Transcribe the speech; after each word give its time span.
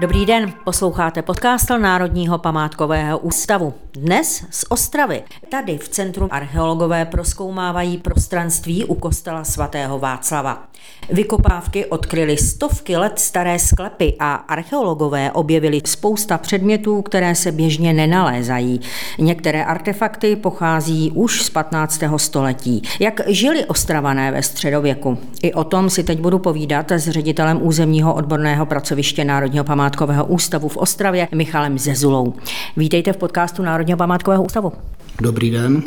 Dobrý 0.00 0.26
den, 0.26 0.52
posloucháte 0.64 1.22
podcast 1.22 1.70
Národního 1.70 2.38
památkového 2.38 3.18
ústavu. 3.18 3.74
Dnes 3.96 4.44
z 4.50 4.64
Ostravy. 4.68 5.22
Tady 5.48 5.78
v 5.78 5.88
centru 5.88 6.28
archeologové 6.30 7.04
proskoumávají 7.04 7.98
prostranství 7.98 8.84
u 8.84 8.94
kostela 8.94 9.44
svatého 9.44 9.98
Václava. 9.98 10.68
Vykopávky 11.10 11.86
odkryly 11.86 12.36
stovky 12.36 12.96
let 12.96 13.18
staré 13.18 13.58
sklepy 13.58 14.14
a 14.18 14.34
archeologové 14.34 15.32
objevili 15.32 15.80
spousta 15.84 16.38
předmětů, 16.38 17.02
které 17.02 17.34
se 17.34 17.52
běžně 17.52 17.92
nenalézají. 17.92 18.80
Některé 19.18 19.64
artefakty 19.64 20.36
pochází 20.36 21.10
už 21.14 21.42
z 21.42 21.50
15. 21.50 22.02
století. 22.16 22.82
Jak 23.00 23.20
žili 23.26 23.64
ostravané 23.64 24.32
ve 24.32 24.42
středověku? 24.42 25.18
I 25.42 25.52
o 25.52 25.64
tom 25.64 25.90
si 25.90 26.04
teď 26.04 26.20
budu 26.20 26.38
povídat 26.38 26.92
s 26.92 27.08
ředitelem 27.08 27.58
územního 27.62 28.14
odborného 28.14 28.66
pracoviště 28.66 29.24
Národního 29.24 29.64
památkového 29.64 30.24
ústavu 30.24 30.68
v 30.68 30.76
Ostravě 30.76 31.28
Michalem 31.34 31.78
Zezulou. 31.78 32.34
Vítejte 32.76 33.12
v 33.12 33.16
podcastu 33.16 33.62
Národního 33.62 33.85
památkového 33.94 34.42
ústavu. 34.44 34.72
Dobrý 35.20 35.50
den. 35.50 35.82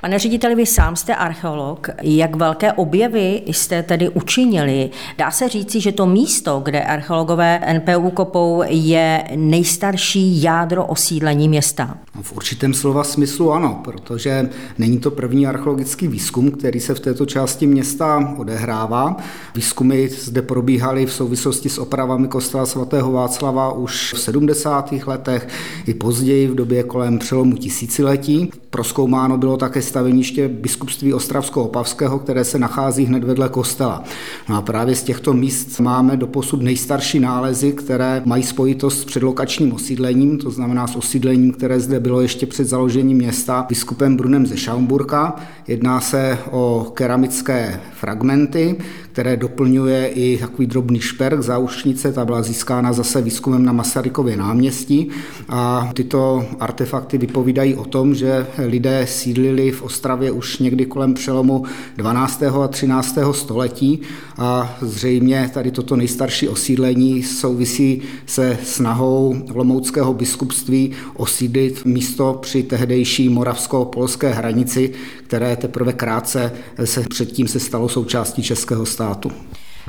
Pane 0.00 0.18
řediteli, 0.18 0.54
vy 0.54 0.66
sám 0.66 0.96
jste 0.96 1.14
archeolog. 1.14 1.88
Jak 2.02 2.36
velké 2.36 2.72
objevy 2.72 3.42
jste 3.46 3.82
tedy 3.82 4.08
učinili? 4.08 4.90
Dá 5.18 5.30
se 5.30 5.48
říci, 5.48 5.80
že 5.80 5.92
to 5.92 6.06
místo, 6.06 6.60
kde 6.64 6.82
archeologové 6.82 7.60
NPU 7.72 8.10
kopou, 8.10 8.62
je 8.66 9.24
nejstarší 9.36 10.42
jádro 10.42 10.86
osídlení 10.86 11.48
města? 11.48 11.98
V 12.22 12.32
určitém 12.32 12.74
slova 12.74 13.04
smyslu 13.04 13.52
ano, 13.52 13.80
protože 13.84 14.50
není 14.78 14.98
to 14.98 15.10
první 15.10 15.46
archeologický 15.46 16.08
výzkum, 16.08 16.50
který 16.50 16.80
se 16.80 16.94
v 16.94 17.00
této 17.00 17.26
části 17.26 17.66
města 17.66 18.34
odehrává. 18.36 19.16
Výzkumy 19.54 20.08
zde 20.08 20.42
probíhaly 20.42 21.06
v 21.06 21.12
souvislosti 21.12 21.68
s 21.68 21.78
opravami 21.78 22.28
kostela 22.28 22.66
svatého 22.66 23.12
Václava 23.12 23.72
už 23.72 24.14
v 24.14 24.20
70. 24.20 24.92
letech 25.06 25.48
i 25.86 25.94
později 25.94 26.46
v 26.46 26.54
době 26.54 26.82
kolem 26.82 27.18
přelomu 27.18 27.56
tisíciletí. 27.56 28.50
Proskoumáno 28.70 29.38
bylo 29.38 29.56
také 29.56 29.82
staveniště 29.88 30.48
biskupství 30.48 31.14
Ostravsko-Opavského, 31.14 32.18
které 32.18 32.44
se 32.44 32.58
nachází 32.58 33.04
hned 33.04 33.24
vedle 33.24 33.48
kostela. 33.48 34.04
No 34.48 34.56
a 34.56 34.62
právě 34.62 34.94
z 34.94 35.02
těchto 35.02 35.32
míst 35.32 35.80
máme 35.80 36.16
doposud 36.16 36.62
nejstarší 36.62 37.20
nálezy, 37.20 37.72
které 37.72 38.22
mají 38.24 38.42
spojitost 38.42 39.00
s 39.00 39.04
předlokačním 39.04 39.72
osídlením, 39.72 40.38
to 40.38 40.50
znamená 40.50 40.86
s 40.86 40.96
osídlením, 40.96 41.52
které 41.52 41.80
zde 41.80 42.00
bylo 42.00 42.20
ještě 42.20 42.46
před 42.46 42.64
založením 42.64 43.18
města 43.18 43.66
biskupem 43.68 44.16
Brunem 44.16 44.46
ze 44.46 44.56
Schaumburka. 44.56 45.36
Jedná 45.66 46.00
se 46.00 46.38
o 46.50 46.92
keramické 46.94 47.80
fragmenty, 48.00 48.76
které 49.18 49.36
doplňuje 49.36 50.08
i 50.08 50.38
takový 50.38 50.66
drobný 50.66 51.00
šperk 51.00 51.42
záušnice, 51.42 52.12
ta 52.12 52.24
byla 52.24 52.42
získána 52.42 52.92
zase 52.92 53.22
výzkumem 53.22 53.64
na 53.64 53.72
Masarykově 53.72 54.36
náměstí 54.36 55.08
a 55.48 55.90
tyto 55.94 56.46
artefakty 56.60 57.18
vypovídají 57.18 57.74
o 57.74 57.84
tom, 57.84 58.14
že 58.14 58.46
lidé 58.58 59.06
sídlili 59.06 59.70
v 59.70 59.82
Ostravě 59.82 60.30
už 60.30 60.58
někdy 60.58 60.86
kolem 60.86 61.14
přelomu 61.14 61.64
12. 61.96 62.42
a 62.42 62.68
13. 62.68 63.18
století 63.32 64.00
a 64.36 64.76
zřejmě 64.80 65.50
tady 65.54 65.70
toto 65.70 65.96
nejstarší 65.96 66.48
osídlení 66.48 67.22
souvisí 67.22 68.02
se 68.26 68.58
snahou 68.64 69.36
Olomouckého 69.54 70.14
biskupství 70.14 70.92
osídlit 71.14 71.84
místo 71.84 72.38
při 72.42 72.62
tehdejší 72.62 73.28
moravsko-polské 73.28 74.30
hranici, 74.30 74.92
které 75.26 75.56
teprve 75.56 75.92
krátce 75.92 76.52
se 76.84 77.04
předtím 77.08 77.48
se 77.48 77.60
stalo 77.60 77.88
součástí 77.88 78.42
českého 78.42 78.86
státu. 78.86 79.07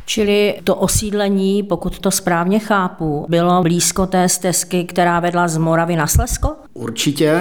Čili 0.09 0.55
to 0.64 0.76
osídlení, 0.76 1.64
pokud 1.64 1.99
to 1.99 2.11
správně 2.11 2.60
chápu, 2.60 3.26
bylo 3.30 3.64
blízko 3.64 4.05
té 4.05 4.30
stezky, 4.30 4.83
která 4.83 5.20
vedla 5.20 5.48
z 5.48 5.58
Moravy 5.58 5.95
na 5.95 6.08
Slesko? 6.08 6.49
Určitě. 6.73 7.39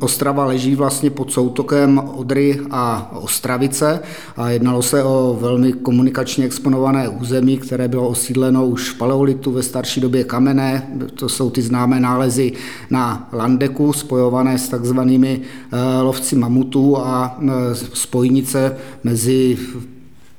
Ostrava 0.00 0.44
leží 0.44 0.74
vlastně 0.74 1.10
pod 1.10 1.32
soutokem 1.32 1.98
Odry 2.14 2.60
a 2.70 3.12
Ostravice 3.16 4.00
a 4.36 4.50
jednalo 4.50 4.82
se 4.82 5.04
o 5.04 5.38
velmi 5.40 5.72
komunikačně 5.72 6.44
exponované 6.44 7.08
území, 7.08 7.58
které 7.58 7.88
bylo 7.88 8.08
osídleno 8.08 8.66
už 8.66 8.90
v 8.90 8.98
paleolitu 8.98 9.52
ve 9.52 9.62
starší 9.62 10.00
době 10.00 10.24
kamenné. 10.24 10.88
To 11.14 11.28
jsou 11.28 11.50
ty 11.50 11.62
známé 11.62 12.00
nálezy 12.00 12.52
na 12.90 13.28
Landeku, 13.32 13.92
spojované 13.92 14.58
s 14.58 14.68
takzvanými 14.68 15.40
eh, 15.40 16.02
lovci 16.02 16.36
mamutů 16.36 16.98
a 16.98 17.38
eh, 17.42 17.74
spojnice 17.74 18.76
mezi 19.04 19.58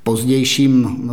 pozdějším 0.06 1.10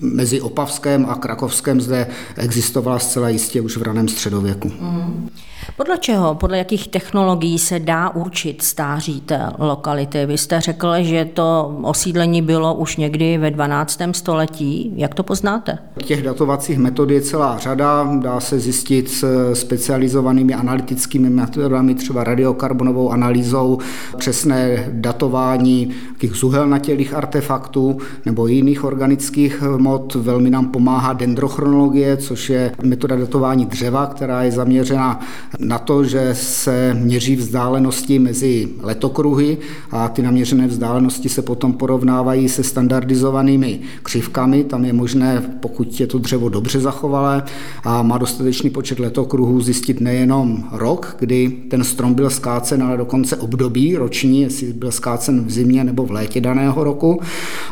mezi 0.00 0.40
Opavském 0.40 1.06
a 1.08 1.14
Krakovském 1.14 1.80
zde 1.80 2.06
existovala 2.36 2.98
zcela 2.98 3.28
jistě 3.28 3.60
už 3.60 3.76
v 3.76 3.82
raném 3.82 4.08
středověku. 4.08 4.72
Mm. 4.80 5.30
Podle 5.76 5.98
čeho, 5.98 6.34
podle 6.34 6.58
jakých 6.58 6.88
technologií 6.88 7.58
se 7.58 7.78
dá 7.78 8.10
určit 8.10 8.62
stáří 8.62 9.20
té 9.20 9.50
lokality? 9.58 10.26
Vy 10.26 10.38
jste 10.38 10.60
řekl, 10.60 10.92
že 11.00 11.24
to 11.24 11.78
osídlení 11.82 12.42
bylo 12.42 12.74
už 12.74 12.96
někdy 12.96 13.38
ve 13.38 13.50
12. 13.50 14.00
století. 14.12 14.92
Jak 14.96 15.14
to 15.14 15.22
poznáte? 15.22 15.78
Těch 16.04 16.22
datovacích 16.22 16.78
metod 16.78 17.10
je 17.10 17.20
celá 17.20 17.58
řada. 17.58 18.18
Dá 18.22 18.40
se 18.40 18.58
zjistit 18.58 19.10
s 19.10 19.52
specializovanými 19.54 20.54
analytickými 20.54 21.30
metodami, 21.30 21.94
třeba 21.94 22.24
radiokarbonovou 22.24 23.10
analýzou, 23.10 23.78
přesné 24.16 24.88
datování 24.92 25.90
těch 26.18 26.32
zuhelnatělých 26.32 27.14
artefaktů 27.14 27.98
nebo 28.26 28.46
jiných 28.46 28.84
organických 28.84 29.62
mod. 29.76 30.14
Velmi 30.14 30.50
nám 30.50 30.66
pomáhá 30.66 31.12
dendrochronologie, 31.12 32.16
což 32.16 32.50
je 32.50 32.72
metoda 32.82 33.16
datování 33.16 33.66
dřeva, 33.66 34.06
která 34.06 34.42
je 34.42 34.52
zaměřena 34.52 35.20
na 35.58 35.78
to, 35.78 36.04
že 36.04 36.30
se 36.32 36.94
měří 36.94 37.36
vzdálenosti 37.36 38.18
mezi 38.18 38.68
letokruhy 38.82 39.58
a 39.90 40.08
ty 40.08 40.22
naměřené 40.22 40.66
vzdálenosti 40.66 41.28
se 41.28 41.42
potom 41.42 41.72
porovnávají 41.72 42.48
se 42.48 42.62
standardizovanými 42.62 43.80
křivkami. 44.02 44.64
Tam 44.64 44.84
je 44.84 44.92
možné, 44.92 45.56
pokud 45.60 46.00
je 46.00 46.06
to 46.06 46.18
dřevo 46.18 46.48
dobře 46.48 46.80
zachovalé 46.80 47.42
a 47.84 48.02
má 48.02 48.18
dostatečný 48.18 48.70
počet 48.70 48.98
letokruhů, 48.98 49.60
zjistit 49.60 50.00
nejenom 50.00 50.64
rok, 50.72 51.16
kdy 51.18 51.48
ten 51.70 51.84
strom 51.84 52.14
byl 52.14 52.30
skácen, 52.30 52.82
ale 52.82 52.96
dokonce 52.96 53.36
období 53.36 53.96
roční, 53.96 54.40
jestli 54.40 54.72
byl 54.72 54.92
skácen 54.92 55.44
v 55.44 55.50
zimě 55.50 55.84
nebo 55.84 56.06
v 56.06 56.10
létě 56.10 56.40
daného 56.40 56.84
roku. 56.84 57.20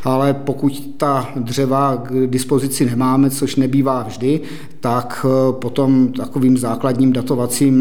Ale 0.05 0.35
pokud 0.35 0.95
ta 0.97 1.29
dřeva 1.37 1.97
k 1.97 2.27
dispozici 2.27 2.85
nemáme, 2.87 3.31
což 3.31 3.57
nebývá 3.57 4.03
vždy, 4.03 4.41
tak 4.81 5.27
potom 5.51 6.09
takovým 6.09 6.59
základním 6.59 7.13
datovacím, 7.13 7.76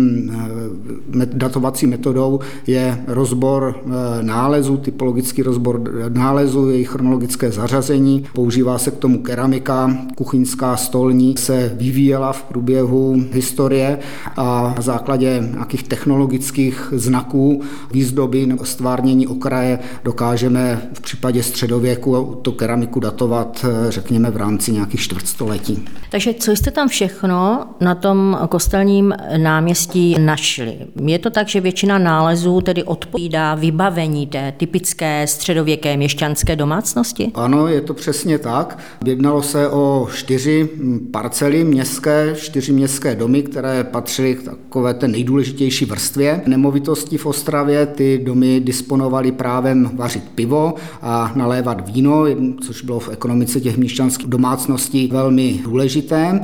eh, 1.21 1.25
datovací 1.33 1.87
metodou 1.87 2.39
je 2.67 3.03
rozbor 3.07 3.75
eh, 3.75 3.89
nálezu, 4.23 4.77
typologický 4.77 5.43
rozbor 5.43 5.81
nálezu, 6.09 6.69
jejich 6.69 6.89
chronologické 6.89 7.51
zařazení. 7.51 8.25
Používá 8.33 8.77
se 8.77 8.91
k 8.91 8.97
tomu 8.97 9.17
keramika, 9.23 9.97
kuchyňská, 10.15 10.77
stolní 10.77 11.37
se 11.37 11.71
vyvíjela 11.77 12.33
v 12.33 12.43
průběhu 12.43 13.23
historie 13.31 13.99
a 14.37 14.73
na 14.75 14.81
základě 14.81 15.49
nějakých 15.51 15.83
technologických 15.83 16.93
znaků 16.95 17.61
výzdoby 17.91 18.45
nebo 18.45 18.65
stvárnění 18.65 19.27
okraje 19.27 19.79
dokážeme 20.03 20.81
v 20.93 21.01
případě 21.01 21.43
středověku 21.43 22.39
tu 22.41 22.51
keramiku 22.51 22.99
datovat, 22.99 23.65
řekněme, 23.89 24.31
v 24.31 24.37
rámci 24.37 24.71
nějakých 24.71 24.99
čtvrtstoletí. 24.99 25.85
Takže 26.11 26.33
co 26.33 26.51
jste 26.51 26.71
tam 26.71 26.87
všechno 26.87 27.65
na 27.81 27.95
tom 27.95 28.37
kostelním 28.49 29.13
náměstí 29.37 29.84
našli? 30.19 30.77
Je 31.05 31.19
to 31.19 31.29
tak, 31.29 31.47
že 31.47 31.61
většina 31.61 31.97
nálezů 31.97 32.61
tedy 32.61 32.83
odpovídá 32.83 33.55
vybavení 33.55 34.27
té 34.27 34.53
typické 34.57 35.27
středověké 35.27 35.97
měšťanské 35.97 36.55
domácnosti? 36.55 37.31
Ano, 37.33 37.67
je 37.67 37.81
to 37.81 37.93
přesně 37.93 38.39
tak. 38.39 38.79
Jednalo 39.05 39.41
se 39.41 39.69
o 39.69 40.07
čtyři 40.13 40.69
parcely 41.11 41.63
městské, 41.63 42.35
čtyři 42.37 42.71
městské 42.71 43.15
domy, 43.15 43.43
které 43.43 43.83
patřily 43.83 44.35
k 44.35 44.43
takové 44.43 44.93
té 44.93 45.07
nejdůležitější 45.07 45.85
vrstvě 45.85 46.41
nemovitosti 46.45 47.17
v 47.17 47.25
Ostravě. 47.25 47.85
Ty 47.85 48.21
domy 48.23 48.59
disponovaly 48.59 49.31
právem 49.31 49.91
vařit 49.93 50.23
pivo 50.35 50.73
a 51.01 51.31
nalévat 51.35 51.89
víno, 51.89 52.25
což 52.61 52.81
bylo 52.81 52.99
v 52.99 53.09
ekonomice 53.09 53.61
těch 53.61 53.77
měšťanských 53.77 54.27
domácností 54.27 55.07
velmi 55.07 55.59
důležité 55.63 56.41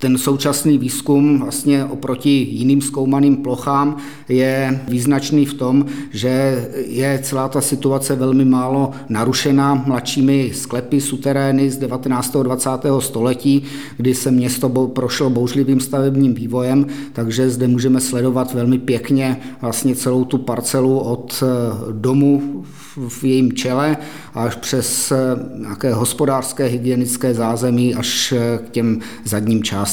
ten 0.00 0.18
současný 0.18 0.78
výzkum 0.78 1.40
vlastně 1.40 1.84
oproti 1.84 2.30
jiným 2.50 2.80
zkoumaným 2.80 3.36
plochám 3.36 3.96
je 4.28 4.80
význačný 4.88 5.46
v 5.46 5.54
tom, 5.54 5.86
že 6.10 6.68
je 6.86 7.20
celá 7.22 7.48
ta 7.48 7.60
situace 7.60 8.16
velmi 8.16 8.44
málo 8.44 8.90
narušená 9.08 9.74
mladšími 9.74 10.52
sklepy, 10.54 11.00
suterény 11.00 11.70
z 11.70 11.76
19. 11.76 12.36
a 12.36 12.42
20. 12.42 12.70
století, 12.98 13.62
kdy 13.96 14.14
se 14.14 14.30
město 14.30 14.68
prošlo 14.68 15.30
bouřlivým 15.30 15.80
stavebním 15.80 16.34
vývojem, 16.34 16.86
takže 17.12 17.50
zde 17.50 17.68
můžeme 17.68 18.00
sledovat 18.00 18.54
velmi 18.54 18.78
pěkně 18.78 19.40
vlastně 19.60 19.94
celou 19.94 20.24
tu 20.24 20.38
parcelu 20.38 20.98
od 20.98 21.42
eh, 21.42 21.92
domu 21.92 22.64
v 23.08 23.24
jejím 23.24 23.52
čele 23.52 23.96
až 24.34 24.54
přes 24.54 25.12
eh, 25.12 25.16
nějaké 25.58 25.94
hospodářské 25.94 26.64
hygienické 26.64 27.34
zázemí 27.34 27.94
až 27.94 28.32
eh, 28.32 28.58
k 28.58 28.70
těm 28.70 29.00
zadním 29.24 29.62
částem. 29.62 29.89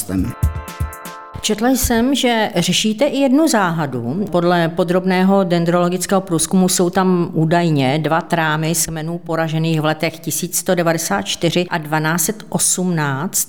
Četla 1.40 1.68
jsem, 1.68 2.14
že 2.14 2.50
řešíte 2.56 3.04
i 3.04 3.18
jednu 3.18 3.48
záhadu. 3.48 4.26
Podle 4.30 4.68
podrobného 4.68 5.44
dendrologického 5.44 6.20
průzkumu 6.20 6.68
jsou 6.68 6.90
tam 6.90 7.30
údajně 7.32 7.98
dva 7.98 8.20
trámy 8.20 8.74
z 8.74 8.86
kmenů 8.86 9.18
poražených 9.18 9.80
v 9.80 9.84
letech 9.84 10.18
1194 10.18 11.66
a 11.70 11.78
1218. 11.78 13.48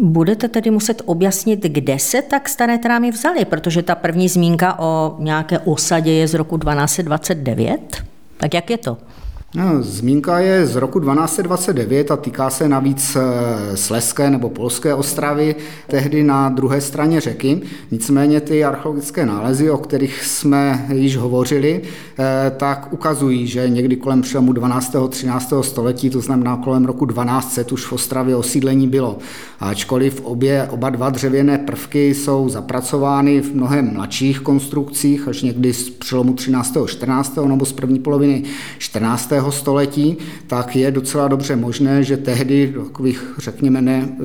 Budete 0.00 0.48
tedy 0.48 0.70
muset 0.70 1.02
objasnit, 1.04 1.62
kde 1.62 1.98
se 1.98 2.22
tak 2.22 2.48
staré 2.48 2.78
trámy 2.78 3.10
vzaly, 3.10 3.44
protože 3.44 3.82
ta 3.82 3.94
první 3.94 4.28
zmínka 4.28 4.78
o 4.78 5.16
nějaké 5.18 5.58
osadě 5.58 6.12
je 6.12 6.28
z 6.28 6.34
roku 6.34 6.58
1229. 6.58 8.02
Tak 8.36 8.54
jak 8.54 8.70
je 8.70 8.78
to? 8.78 8.98
No, 9.54 9.82
zmínka 9.82 10.38
je 10.38 10.66
z 10.66 10.76
roku 10.76 11.00
1229 11.00 12.10
a 12.10 12.16
týká 12.16 12.50
se 12.50 12.68
navíc 12.68 13.16
eh, 13.16 13.76
Sleské 13.76 14.30
nebo 14.30 14.48
Polské 14.48 14.94
ostravy, 14.94 15.54
tehdy 15.86 16.24
na 16.24 16.48
druhé 16.48 16.80
straně 16.80 17.20
řeky. 17.20 17.60
Nicméně 17.90 18.40
ty 18.40 18.64
archeologické 18.64 19.26
nálezy, 19.26 19.70
o 19.70 19.78
kterých 19.78 20.24
jsme 20.24 20.86
již 20.92 21.16
hovořili, 21.16 21.82
eh, 22.18 22.52
tak 22.56 22.92
ukazují, 22.92 23.46
že 23.46 23.68
někdy 23.68 23.96
kolem 23.96 24.22
přelomu 24.22 24.52
12. 24.52 25.04
a 25.04 25.08
13. 25.08 25.62
století, 25.62 26.10
to 26.10 26.20
znamená 26.20 26.56
kolem 26.56 26.84
roku 26.84 27.06
1200, 27.06 27.64
už 27.72 27.84
v 27.84 27.92
Ostravě 27.92 28.36
osídlení 28.36 28.88
bylo. 28.88 29.18
Ačkoliv 29.60 30.20
obě, 30.24 30.68
oba 30.70 30.90
dva 30.90 31.10
dřevěné 31.10 31.58
prvky 31.58 32.14
jsou 32.14 32.48
zapracovány 32.48 33.40
v 33.40 33.54
mnohem 33.54 33.94
mladších 33.94 34.40
konstrukcích, 34.40 35.28
až 35.28 35.42
někdy 35.42 35.72
z 35.72 35.90
přelomu 35.90 36.34
13. 36.34 36.76
a 36.76 36.86
14. 36.86 37.36
nebo 37.46 37.64
z 37.64 37.72
první 37.72 37.98
poloviny 37.98 38.42
14 38.78 39.32
století, 39.50 40.16
tak 40.46 40.76
je 40.76 40.90
docela 40.90 41.28
dobře 41.28 41.56
možné, 41.56 42.04
že 42.04 42.16
tehdy 42.16 42.72
do 42.74 42.84
takových, 42.84 43.34
řekněme, 43.38 43.82
ne, 43.82 44.08
e, 44.08 44.18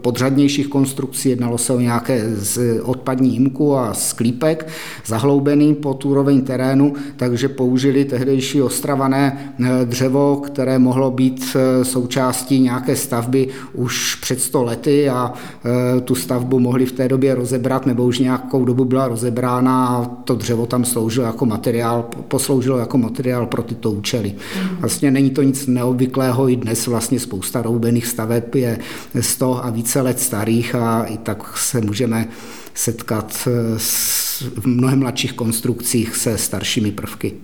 podřadnějších 0.00 0.68
konstrukcí 0.68 1.28
jednalo 1.28 1.58
se 1.58 1.72
o 1.72 1.80
nějaké 1.80 2.24
z 2.36 2.80
odpadní 2.82 3.32
jímku 3.32 3.76
a 3.76 3.94
sklípek 3.94 4.68
zahloubený 5.06 5.74
pod 5.74 6.04
úroveň 6.04 6.40
terénu, 6.40 6.94
takže 7.16 7.48
použili 7.48 8.04
tehdejší 8.04 8.62
ostravané 8.62 9.54
e, 9.60 9.84
dřevo, 9.84 10.36
které 10.46 10.78
mohlo 10.78 11.10
být 11.10 11.56
e, 11.56 11.84
součástí 11.84 12.60
nějaké 12.60 12.96
stavby 12.96 13.48
už 13.72 14.14
před 14.14 14.40
100 14.40 14.64
lety 14.64 15.08
a 15.08 15.32
tu 16.04 16.14
stavbu 16.14 16.58
mohli 16.58 16.86
v 16.86 16.92
té 16.92 17.08
době 17.08 17.34
rozebrat, 17.34 17.86
nebo 17.86 18.04
už 18.04 18.18
nějakou 18.18 18.64
dobu 18.64 18.84
byla 18.84 19.08
rozebrána 19.08 19.86
a 19.86 20.04
to 20.24 20.34
dřevo 20.34 20.66
tam 20.66 20.84
sloužilo 20.84 21.26
jako 21.26 21.46
materiál, 21.46 22.04
posloužilo 22.28 22.78
jako 22.78 22.98
materiál 22.98 23.46
pro 23.46 23.62
tyto 23.62 23.90
účely. 23.90 24.34
Vlastně 24.70 25.10
není 25.10 25.30
to 25.30 25.42
nic 25.42 25.66
neobvyklého, 25.66 26.48
i 26.48 26.56
dnes 26.56 26.86
vlastně 26.86 27.20
spousta 27.20 27.62
roubených 27.62 28.06
staveb 28.06 28.54
je 28.54 28.78
100 29.20 29.64
a 29.64 29.70
více 29.70 30.00
let 30.00 30.20
starých 30.20 30.74
a 30.74 31.04
i 31.04 31.18
tak 31.18 31.58
se 31.58 31.80
můžeme 31.80 32.28
setkat 32.74 33.48
v 34.60 34.66
mnohem 34.66 34.98
mladších 34.98 35.32
konstrukcích 35.32 36.16
se 36.16 36.38
staršími 36.38 36.92
prvky. 36.92 37.34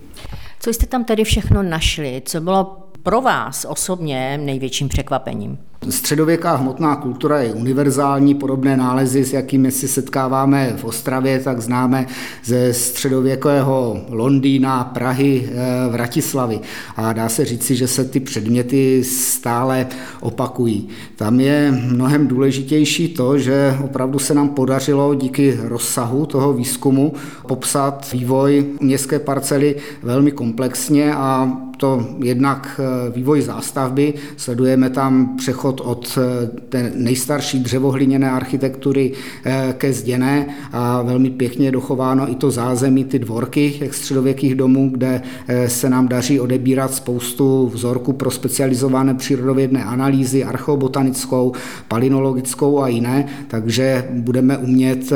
Co 0.61 0.70
jste 0.70 0.87
tam 0.87 1.05
tedy 1.05 1.25
všechno 1.25 1.62
našli? 1.62 2.23
Co 2.25 2.41
bylo 2.41 2.88
pro 3.03 3.21
vás 3.21 3.67
osobně 3.69 4.39
největším 4.39 4.89
překvapením? 4.89 5.59
Středověká 5.91 6.56
hmotná 6.56 6.97
kultura 6.97 7.41
je 7.41 7.53
univerzální, 7.53 8.35
podobné 8.35 8.77
nálezy, 8.77 9.25
s 9.25 9.33
jakými 9.33 9.71
si 9.71 9.89
setkáváme 9.89 10.73
v 10.77 10.85
Ostravě, 10.85 11.41
tak 11.41 11.61
známe 11.61 12.06
ze 12.45 12.75
středověkého 12.75 14.00
Londýna, 14.09 14.85
Prahy, 14.85 15.49
eh, 15.50 15.89
Vratislavy. 15.91 16.61
A 16.97 17.12
dá 17.12 17.29
se 17.29 17.45
říci, 17.45 17.77
že 17.77 17.89
se 17.89 18.05
ty 18.05 18.21
předměty 18.21 19.05
stále 19.05 19.87
opakují. 20.21 20.89
Tam 21.17 21.41
je 21.41 21.71
mnohem 21.71 22.27
důležitější 22.27 23.09
to, 23.09 23.39
že 23.39 23.79
opravdu 23.85 24.19
se 24.19 24.35
nám 24.35 24.49
podařilo 24.49 25.15
díky 25.15 25.59
rozsahu 25.62 26.27
toho 26.27 26.53
výzkumu 26.53 27.12
popsat 27.47 28.12
vývoj 28.12 28.67
městské 28.81 29.19
parcely 29.19 29.77
velmi 30.03 30.33
komplexně 30.33 31.15
a 31.15 31.53
to 31.78 32.06
jednak 32.19 32.80
eh, 32.80 33.10
vývoj 33.10 33.42
zástavby, 33.42 34.14
sledujeme 34.36 34.90
tam 34.90 35.36
přechod 35.36 35.80
od 35.84 36.19
eh, 36.19 36.46
té 36.69 36.92
nejstarší 36.94 37.58
dřevohliněné 37.58 38.30
architektury 38.30 39.12
eh, 39.44 39.75
ke 39.78 39.92
zděné 39.92 40.46
a 40.72 41.02
velmi 41.02 41.30
pěkně 41.30 41.72
dochováno 41.72 42.30
i 42.30 42.34
to 42.34 42.50
zázemí, 42.50 43.04
ty 43.04 43.19
dvorky 43.19 43.70
těch 43.78 43.94
středověkých 43.94 44.54
domů, 44.54 44.90
kde 44.90 45.22
se 45.66 45.90
nám 45.90 46.08
daří 46.08 46.40
odebírat 46.40 46.94
spoustu 46.94 47.70
vzorků 47.75 48.12
pro 48.12 48.30
specializované 48.30 49.14
přírodovědné 49.14 49.84
analýzy, 49.84 50.44
archeobotanickou, 50.44 51.52
palinologickou 51.88 52.82
a 52.82 52.88
jiné, 52.88 53.28
takže 53.48 54.08
budeme 54.10 54.58
umět 54.58 55.12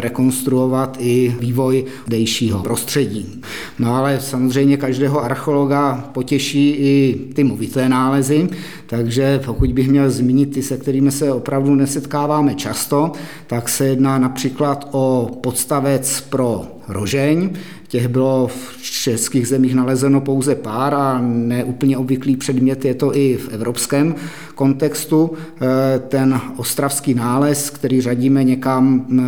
rekonstruovat 0.00 0.96
i 1.00 1.36
vývoj 1.40 1.84
dejšího 2.08 2.62
prostředí. 2.62 3.40
No 3.78 3.94
ale 3.94 4.20
samozřejmě 4.20 4.76
každého 4.76 5.24
archeologa 5.24 6.05
potěší 6.06 6.70
i 6.70 7.18
ty 7.34 7.44
movité 7.44 7.88
nálezy, 7.88 8.48
takže 8.86 9.40
pokud 9.46 9.72
bych 9.72 9.88
měl 9.88 10.10
zmínit 10.10 10.54
ty, 10.54 10.62
se 10.62 10.76
kterými 10.76 11.10
se 11.12 11.32
opravdu 11.32 11.74
nesetkáváme 11.74 12.54
často, 12.54 13.12
tak 13.46 13.68
se 13.68 13.86
jedná 13.86 14.18
například 14.18 14.88
o 14.90 15.30
podstavec 15.42 16.20
pro 16.20 16.66
rožeň, 16.88 17.50
Těch 17.88 18.08
bylo 18.08 18.46
v 18.46 18.82
českých 18.82 19.48
zemích 19.48 19.74
nalezeno 19.74 20.20
pouze 20.20 20.54
pár 20.54 20.94
a 20.94 21.20
neúplně 21.22 21.98
obvyklý 21.98 22.36
předmět 22.36 22.84
je 22.84 22.94
to 22.94 23.16
i 23.16 23.36
v 23.36 23.48
evropském 23.48 24.14
kontextu. 24.54 25.30
Eh, 25.32 25.98
ten 25.98 26.40
ostravský 26.56 27.14
nález, 27.14 27.70
který 27.70 28.00
řadíme 28.00 28.44
někam 28.44 29.06
eh, 29.10 29.22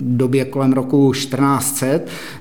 době 0.00 0.44
kolem 0.44 0.72
roku 0.72 1.12
1400. 1.12 1.86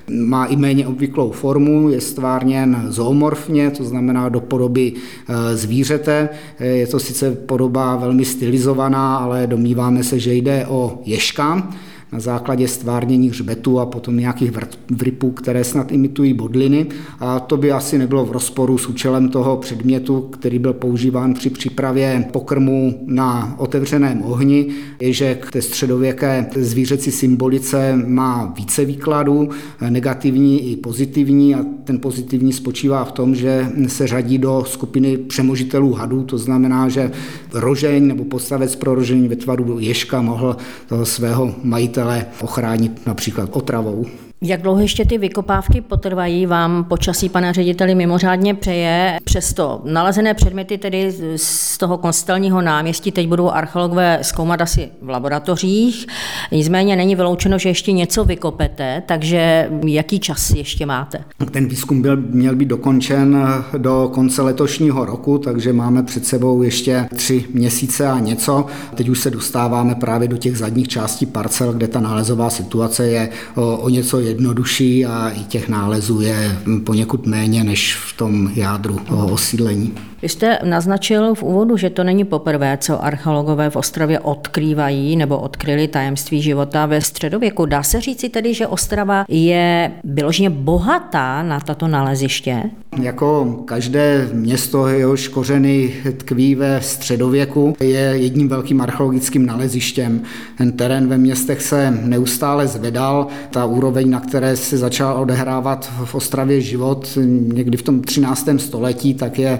Má 0.10 0.46
i 0.46 0.56
méně 0.56 0.88
obvyklou 0.88 1.32
formu, 1.32 1.90
je 1.90 2.02
stvárněn 2.02 2.86
zoomorfně, 2.88 3.72
to 3.72 3.84
znamená 3.84 4.30
do 4.30 4.40
podoby 4.40 4.94
e, 4.94 5.58
zvířete. 5.58 6.30
E, 6.60 6.68
je 6.68 6.88
to 6.88 7.00
sice 7.00 7.32
podoba 7.32 7.96
velmi 7.96 8.26
stylizovaná, 8.26 9.18
ale 9.18 9.48
domníváme 9.48 10.04
se, 10.04 10.20
že 10.20 10.34
jde 10.34 10.66
o 10.68 11.02
ješka 11.06 11.70
na 12.12 12.20
základě 12.20 12.68
stvárnění 12.68 13.30
hřbetu 13.30 13.80
a 13.80 13.86
potom 13.86 14.18
nějakých 14.18 14.52
vripů, 14.92 15.32
které 15.32 15.64
snad 15.64 15.92
imitují 15.92 16.34
bodliny. 16.34 16.86
A 17.20 17.40
to 17.40 17.58
by 17.58 17.72
asi 17.72 17.98
nebylo 17.98 18.26
v 18.26 18.32
rozporu 18.32 18.78
s 18.78 18.88
účelem 18.88 19.30
toho 19.30 19.58
předmětu, 19.58 20.22
který 20.22 20.60
byl 20.60 20.74
používán 20.74 21.34
při 21.34 21.50
přípravě 21.50 22.26
pokrmu 22.32 23.04
na 23.06 23.56
otevřeném 23.58 24.22
ohni. 24.22 24.68
Je, 25.00 25.14
že 25.14 25.36
k 25.36 25.52
té 25.52 25.62
středověké 25.62 26.50
zvířecí 26.56 27.12
symbolice 27.12 28.04
má 28.08 28.54
více 28.58 28.86
výkladů, 28.86 29.50
negativní 29.90 30.72
i 30.72 30.76
pozitivní 30.76 31.56
a 31.56 31.66
ten 31.84 32.00
pozitivní 32.00 32.54
spočívá 32.54 33.06
v 33.06 33.12
tom, 33.12 33.36
že 33.36 33.72
se 33.88 34.08
řadí 34.08 34.38
do 34.38 34.64
skupiny 34.68 35.18
přemožitelů 35.18 35.94
hadů, 35.94 36.24
to 36.24 36.38
znamená, 36.38 36.90
že 36.90 37.12
rožeň 37.54 38.08
nebo 38.08 38.24
postavec 38.24 38.76
pro 38.76 38.96
rožení 38.96 39.28
ve 39.28 39.36
tvaru 39.36 39.80
ješka 39.80 40.22
mohl 40.22 40.58
toho 40.88 41.06
svého 41.06 41.56
majitele 41.64 41.99
majitele 42.00 42.26
ochránit 42.42 43.06
například 43.08 43.50
otravou. 43.52 44.06
Jak 44.42 44.62
dlouho 44.62 44.80
ještě 44.80 45.06
ty 45.06 45.18
vykopávky 45.18 45.82
potrvají, 45.82 46.46
vám 46.46 46.84
počasí, 46.84 47.30
pane 47.30 47.54
řediteli, 47.54 47.96
mimořádně 47.96 48.54
přeje. 48.54 49.20
Přesto 49.24 49.82
nalezené 49.86 50.34
předměty 50.34 50.78
tedy 50.78 51.14
z 51.36 51.78
toho 51.78 51.98
konstelního 51.98 52.62
náměstí 52.62 53.12
teď 53.12 53.28
budou 53.28 53.50
archeologové 53.50 54.20
zkoumat 54.22 54.62
asi 54.62 54.90
v 55.02 55.10
laboratořích. 55.10 56.08
Nicméně 56.52 56.96
není 56.96 57.16
vyloučeno, 57.16 57.58
že 57.58 57.70
ještě 57.70 57.92
něco 57.92 58.26
vykopete, 58.26 59.04
takže 59.06 59.70
jaký 59.88 60.20
čas 60.20 60.50
ještě 60.50 60.86
máte? 60.86 61.20
Ten 61.52 61.68
výzkum 61.68 62.02
byl, 62.02 62.18
měl 62.18 62.56
být 62.56 62.68
dokončen 62.68 63.48
do 63.78 64.10
konce 64.14 64.42
letošního 64.42 65.06
roku, 65.06 65.38
takže 65.38 65.74
máme 65.74 66.04
před 66.04 66.26
sebou 66.26 66.62
ještě 66.62 67.10
tři 67.16 67.46
měsíce 67.54 68.08
a 68.08 68.20
něco. 68.20 68.66
Teď 68.96 69.10
už 69.10 69.20
se 69.20 69.32
dostáváme 69.32 69.96
právě 69.96 70.28
do 70.28 70.38
těch 70.38 70.58
zadních 70.58 70.88
částí 70.88 71.26
parcel, 71.26 71.74
kde 71.74 71.88
ta 71.88 72.00
nálezová 72.00 72.50
situace 72.50 73.08
je 73.08 73.30
o 73.56 73.90
něco 73.90 74.29
jednodušší 74.30 75.06
a 75.06 75.30
i 75.30 75.44
těch 75.44 75.70
nálezů 75.70 76.22
je 76.22 76.60
poněkud 76.86 77.26
méně 77.26 77.64
než 77.64 77.96
v 77.96 78.18
tom 78.18 78.52
jádru 78.56 79.00
osídlení. 79.10 79.94
Vy 80.22 80.30
jste 80.30 80.60
naznačil 80.64 81.36
v 81.36 81.44
úvodu, 81.44 81.78
že 81.78 81.90
to 81.90 82.04
není 82.04 82.24
poprvé, 82.26 82.78
co 82.82 83.04
archeologové 83.04 83.70
v 83.70 83.76
Ostravě 83.76 84.20
odkrývají 84.20 85.16
nebo 85.16 85.38
odkryli 85.38 85.88
tajemství 85.88 86.42
života 86.42 86.86
ve 86.86 87.02
středověku. 87.02 87.66
Dá 87.66 87.84
se 87.84 88.02
říci 88.02 88.30
tedy, 88.30 88.54
že 88.54 88.68
Ostrava 88.68 89.26
je 89.28 89.92
vyloženě 90.04 90.50
bohatá 90.50 91.44
na 91.44 91.60
tato 91.60 91.88
naleziště? 91.88 92.64
Jako 93.02 93.46
každé 93.66 94.30
město, 94.34 94.88
jehož 94.88 95.28
kořeny 95.28 95.94
tkví 96.18 96.56
ve 96.56 96.82
středověku, 96.82 97.76
je 97.80 98.00
jedním 98.00 98.50
velkým 98.50 98.82
archeologickým 98.82 99.46
nalezištěm. 99.46 100.22
Ten 100.58 100.72
terén 100.72 101.08
ve 101.08 101.18
městech 101.18 101.62
se 101.62 101.92
neustále 101.92 102.68
zvedal. 102.68 103.28
Ta 103.52 103.66
úroveň, 103.66 104.10
na 104.10 104.20
které 104.20 104.56
se 104.56 104.78
začal 104.78 105.22
odehrávat 105.22 105.92
v 106.06 106.16
Ostravě 106.16 106.62
život 106.62 107.18
někdy 107.54 107.78
v 107.78 107.82
tom 107.82 108.02
13. 108.02 108.50
století, 108.58 109.14
tak 109.14 109.40
je 109.40 109.60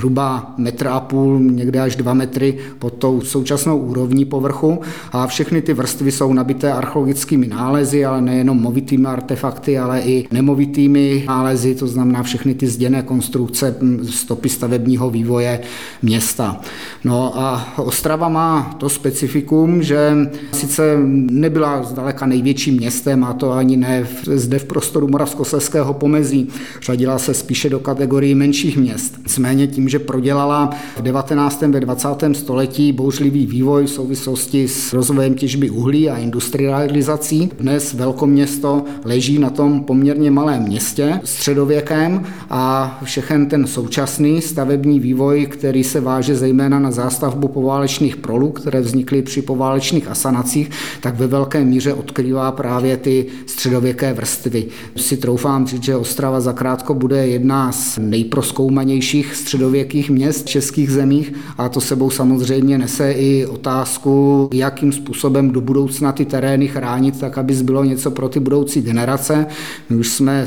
zhruba 0.00 0.54
metr 0.56 0.86
a 0.86 1.00
půl, 1.00 1.40
někde 1.40 1.80
až 1.80 1.96
dva 1.96 2.14
metry 2.14 2.58
pod 2.78 2.94
tou 2.94 3.20
současnou 3.20 3.78
úrovní 3.78 4.24
povrchu. 4.24 4.80
A 5.12 5.26
všechny 5.26 5.62
ty 5.62 5.74
vrstvy 5.74 6.12
jsou 6.12 6.32
nabité 6.32 6.72
archeologickými 6.72 7.48
nálezy, 7.48 8.04
ale 8.04 8.20
nejenom 8.20 8.60
movitými 8.60 9.06
artefakty, 9.06 9.78
ale 9.78 10.00
i 10.00 10.26
nemovitými 10.30 11.24
nálezy, 11.26 11.74
to 11.74 11.86
znamená 11.86 12.22
všechny 12.22 12.54
ty 12.54 12.66
zděné 12.66 13.02
konstrukce, 13.02 13.76
stopy 14.10 14.48
stavebního 14.48 15.10
vývoje 15.10 15.60
města. 16.02 16.60
No 17.04 17.38
a 17.38 17.78
Ostrava 17.78 18.28
má 18.28 18.76
to 18.78 18.88
specifikum, 18.88 19.82
že 19.82 20.16
sice 20.52 20.96
nebyla 21.30 21.82
zdaleka 21.82 22.26
největším 22.26 22.76
městem, 22.76 23.24
a 23.24 23.32
to 23.32 23.52
ani 23.52 23.76
ne 23.76 24.06
zde 24.34 24.58
v 24.58 24.64
prostoru 24.64 25.08
Moravskosleského 25.08 25.94
pomezí, 25.94 26.48
řadila 26.82 27.18
se 27.18 27.34
spíše 27.34 27.70
do 27.70 27.78
kategorii 27.78 28.34
menších 28.34 28.76
měst. 28.76 29.18
Nicméně 29.22 29.66
tím, 29.66 29.89
že 29.90 29.98
prodělala 29.98 30.70
v 30.96 31.02
19. 31.02 31.62
ve 31.62 31.80
20. 31.80 32.08
století 32.32 32.92
bouřlivý 32.92 33.46
vývoj 33.46 33.84
v 33.84 33.90
souvislosti 33.90 34.68
s 34.68 34.92
rozvojem 34.92 35.34
těžby 35.34 35.70
uhlí 35.70 36.10
a 36.10 36.16
industrializací, 36.16 37.50
dnes 37.58 37.94
velkoměsto 37.94 38.84
leží 39.04 39.38
na 39.38 39.50
tom 39.50 39.84
poměrně 39.84 40.30
malém 40.30 40.62
městě 40.62 41.20
středověkem 41.24 42.22
a 42.50 42.98
všechen 43.04 43.46
ten 43.46 43.66
současný 43.66 44.42
stavební 44.42 45.00
vývoj, 45.00 45.46
který 45.46 45.84
se 45.84 46.00
váže 46.00 46.36
zejména 46.36 46.78
na 46.78 46.90
zástavbu 46.90 47.48
poválečných 47.48 48.16
prolů, 48.16 48.50
které 48.50 48.80
vznikly 48.80 49.22
při 49.22 49.42
poválečných 49.42 50.08
asanacích, 50.08 50.70
tak 51.00 51.18
ve 51.18 51.26
velké 51.26 51.64
míře 51.64 51.94
odkrývá 51.94 52.52
právě 52.52 52.96
ty 52.96 53.26
středověké 53.46 54.12
vrstvy. 54.12 54.66
Si 54.96 55.16
troufám 55.16 55.66
říct, 55.66 55.82
že 55.82 55.96
Ostrava 55.96 56.40
zakrátko 56.40 56.94
bude 56.94 57.26
jedna 57.26 57.72
z 57.72 57.98
nejproskoumanějších 57.98 59.34
středověkých 59.34 59.79
měst 60.10 60.46
v 60.46 60.48
českých 60.48 60.90
zemích 60.90 61.32
a 61.58 61.68
to 61.68 61.80
sebou 61.80 62.10
samozřejmě 62.10 62.78
nese 62.78 63.12
i 63.12 63.46
otázku, 63.46 64.48
jakým 64.52 64.92
způsobem 64.92 65.50
do 65.50 65.60
budoucna 65.60 66.12
ty 66.12 66.24
terény 66.24 66.68
chránit, 66.68 67.20
tak 67.20 67.38
aby 67.38 67.54
zbylo 67.54 67.84
něco 67.84 68.10
pro 68.10 68.28
ty 68.28 68.40
budoucí 68.40 68.82
generace. 68.82 69.46
My 69.90 69.96
už 69.96 70.08
jsme 70.08 70.46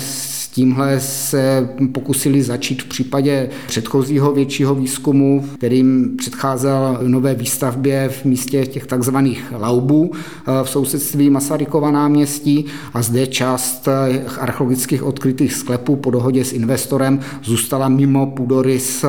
tímhle 0.54 1.00
se 1.00 1.70
pokusili 1.92 2.44
začít 2.44 2.82
v 2.82 2.86
případě 2.86 3.50
předchozího 3.68 4.34
většího 4.34 4.76
výzkumu, 4.76 5.50
kterým 5.58 6.18
předcházel 6.18 7.00
nové 7.08 7.36
výstavbě 7.36 8.10
v 8.10 8.26
místě 8.26 8.66
těch 8.66 8.86
takzvaných 8.86 9.54
laubů 9.60 10.12
eh, 10.14 10.64
v 10.64 10.70
sousedství 10.70 11.30
Masarykova 11.30 11.92
náměstí 11.92 12.66
a 12.94 13.02
zde 13.02 13.28
část 13.28 13.88
eh, 13.88 14.22
archeologických 14.40 15.04
odkrytých 15.04 15.54
sklepů 15.54 15.96
po 15.96 16.12
dohodě 16.12 16.46
s 16.46 16.54
investorem 16.54 17.20
zůstala 17.44 17.90
mimo 17.90 18.26
půdorys 18.26 19.04
eh, 19.04 19.08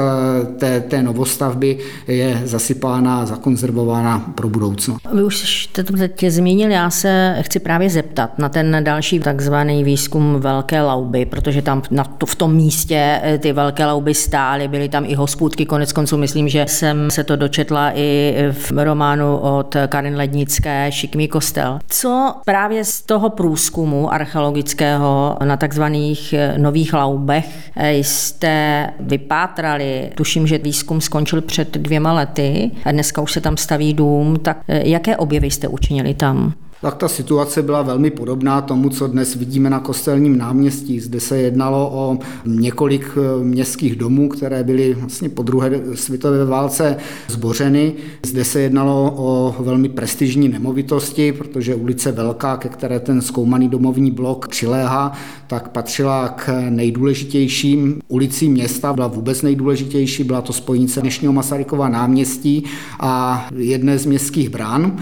té, 0.58 0.80
té 0.80 1.02
novostavby, 1.02 1.78
je 2.08 2.42
zasypána 2.44 3.20
a 3.20 3.26
zakonzervována 3.26 4.18
pro 4.18 4.48
budoucnost. 4.48 5.00
Vy 5.14 5.22
už 5.22 5.38
jste 5.38 5.84
to 5.84 5.92
teď 5.96 6.24
zmínil, 6.28 6.70
já 6.70 6.90
se 6.90 7.36
chci 7.40 7.60
právě 7.60 7.90
zeptat 7.90 8.38
na 8.38 8.48
ten 8.48 8.76
další 8.84 9.20
takzvaný 9.20 9.84
výzkum 9.84 10.40
Velké 10.40 10.82
lauby, 10.82 11.26
protože 11.34 11.62
tam 11.62 11.82
na 11.90 12.04
to, 12.04 12.26
v 12.26 12.34
tom 12.34 12.54
místě 12.54 13.20
eh, 13.22 13.38
ty 13.38 13.52
velké 13.52 13.86
lauby 13.86 14.14
stály, 14.14 14.68
byly 14.68 14.88
tam 14.88 15.04
i 15.06 15.14
hospůdky, 15.14 15.66
konec 15.66 15.92
konců 15.92 16.16
myslím, 16.16 16.48
že 16.48 16.64
jsem 16.68 17.10
se 17.10 17.24
to 17.24 17.36
dočetla 17.36 17.92
i 17.94 18.34
v 18.52 18.84
románu 18.84 19.36
od 19.36 19.76
Karin 19.88 20.16
Lednické 20.16 20.92
Šikmý 20.92 21.28
kostel. 21.28 21.78
Co 21.88 22.34
právě 22.44 22.84
z 22.84 23.02
toho 23.02 23.30
průzkumu 23.30 24.12
archeologického 24.12 25.36
na 25.44 25.56
takzvaných 25.56 26.32
eh, 26.32 26.58
nových 26.58 26.94
laubech 26.94 27.70
eh, 27.76 27.92
jste 27.92 28.86
vypátrali? 29.00 30.10
Tuším, 30.14 30.46
že 30.46 30.58
výzkum 30.58 31.00
skončil 31.00 31.40
před 31.40 31.76
dvěma 31.76 32.12
lety 32.12 32.70
a 32.84 32.92
dneska 32.92 33.22
už 33.22 33.32
se 33.32 33.40
tam 33.40 33.56
staví 33.56 33.94
dům, 33.94 34.36
tak 34.36 34.58
jaké 34.68 35.16
objevy 35.16 35.50
jste 35.50 35.68
učinili 35.68 36.14
tam? 36.14 36.54
Tak 36.84 36.94
ta 36.94 37.08
situace 37.08 37.62
byla 37.62 37.82
velmi 37.82 38.10
podobná 38.10 38.60
tomu, 38.60 38.90
co 38.90 39.06
dnes 39.06 39.34
vidíme 39.34 39.70
na 39.70 39.80
kostelním 39.80 40.38
náměstí. 40.38 41.00
Zde 41.00 41.20
se 41.20 41.38
jednalo 41.38 41.90
o 41.94 42.18
několik 42.46 43.10
eh, 43.16 43.44
městských 43.44 43.96
domů, 43.96 44.28
které 44.28 44.64
byly 44.64 44.94
vlastně 44.94 45.28
po 45.28 45.42
druhé 45.42 45.70
světové 45.94 46.44
válce 46.44 46.96
zbořeny. 47.28 47.92
Zde 48.26 48.44
se 48.44 48.60
jednalo 48.60 49.14
o 49.16 49.54
velmi 49.58 49.88
prestižní 49.88 50.48
nemovitosti, 50.48 51.32
protože 51.32 51.74
ulice 51.74 52.12
Velká, 52.12 52.56
ke 52.56 52.68
které 52.68 53.00
ten 53.00 53.22
zkoumaný 53.22 53.68
domovní 53.68 54.10
blok 54.10 54.48
přiléhá, 54.48 55.12
tak 55.46 55.68
patřila 55.68 56.28
k 56.28 56.70
nejdůležitějším 56.70 58.00
ulicím 58.08 58.52
města, 58.52 58.92
byla 58.92 59.06
vůbec 59.06 59.42
nejdůležitější, 59.42 60.24
byla 60.24 60.42
to 60.42 60.52
spojnice 60.52 61.00
dnešního 61.00 61.32
Masarykova 61.32 61.88
náměstí 61.88 62.64
a 63.00 63.46
jedné 63.56 63.98
z 63.98 64.06
městských 64.06 64.48
brán 64.48 64.98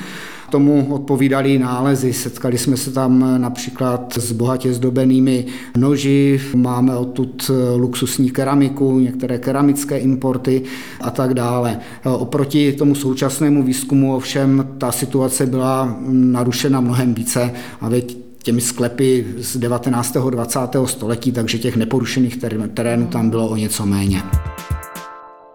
tomu 0.53 0.95
odpovídaly 0.95 1.59
nálezy. 1.59 2.13
Setkali 2.13 2.59
jsme 2.59 2.77
se 2.77 2.93
tam 2.93 3.41
například 3.43 4.19
s 4.21 4.33
bohatě 4.33 4.73
zdobenými 4.73 5.47
noži, 5.77 6.41
máme 6.55 6.97
odtud 6.97 7.51
luxusní 7.77 8.31
keramiku, 8.31 8.99
některé 8.99 9.39
keramické 9.39 9.99
importy 9.99 10.63
a 11.01 11.11
tak 11.11 11.35
dále. 11.35 11.79
Oproti 12.05 12.73
tomu 12.73 12.95
současnému 12.95 13.63
výzkumu 13.63 14.17
ovšem 14.17 14.69
ta 14.79 14.93
situace 14.93 15.47
byla 15.47 15.97
narušena 16.09 16.81
mnohem 16.81 17.15
více 17.15 17.53
a 17.81 17.89
veď 17.89 18.17
těmi 18.43 18.61
sklepy 18.61 19.27
z 19.39 19.57
19. 19.57 20.17
20. 20.31 20.61
století, 20.85 21.33
takže 21.33 21.59
těch 21.59 21.77
neporušených 21.77 22.39
terénů 22.75 23.07
tam 23.07 23.31
bylo 23.31 23.49
o 23.49 23.57
něco 23.57 23.87
méně. 23.87 24.23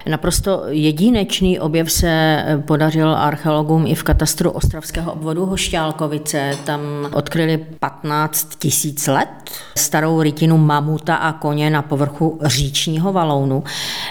Naprosto 0.07 0.63
jedinečný 0.67 1.59
objev 1.59 1.91
se 1.91 2.09
eh, 2.09 2.57
podařil 2.57 3.15
archeologům 3.15 3.87
i 3.87 3.95
v 3.95 4.03
katastru 4.03 4.51
ostravského 4.51 5.13
obvodu 5.13 5.45
Hošťálkovice. 5.45 6.51
Tam 6.65 6.81
odkryli 7.13 7.65
15 7.79 8.55
tisíc 8.59 9.07
let 9.07 9.27
starou 9.77 10.21
rytinu 10.21 10.57
mamuta 10.57 11.15
a 11.15 11.33
koně 11.33 11.69
na 11.69 11.81
povrchu 11.81 12.39
říčního 12.43 13.13
valounu. 13.13 13.63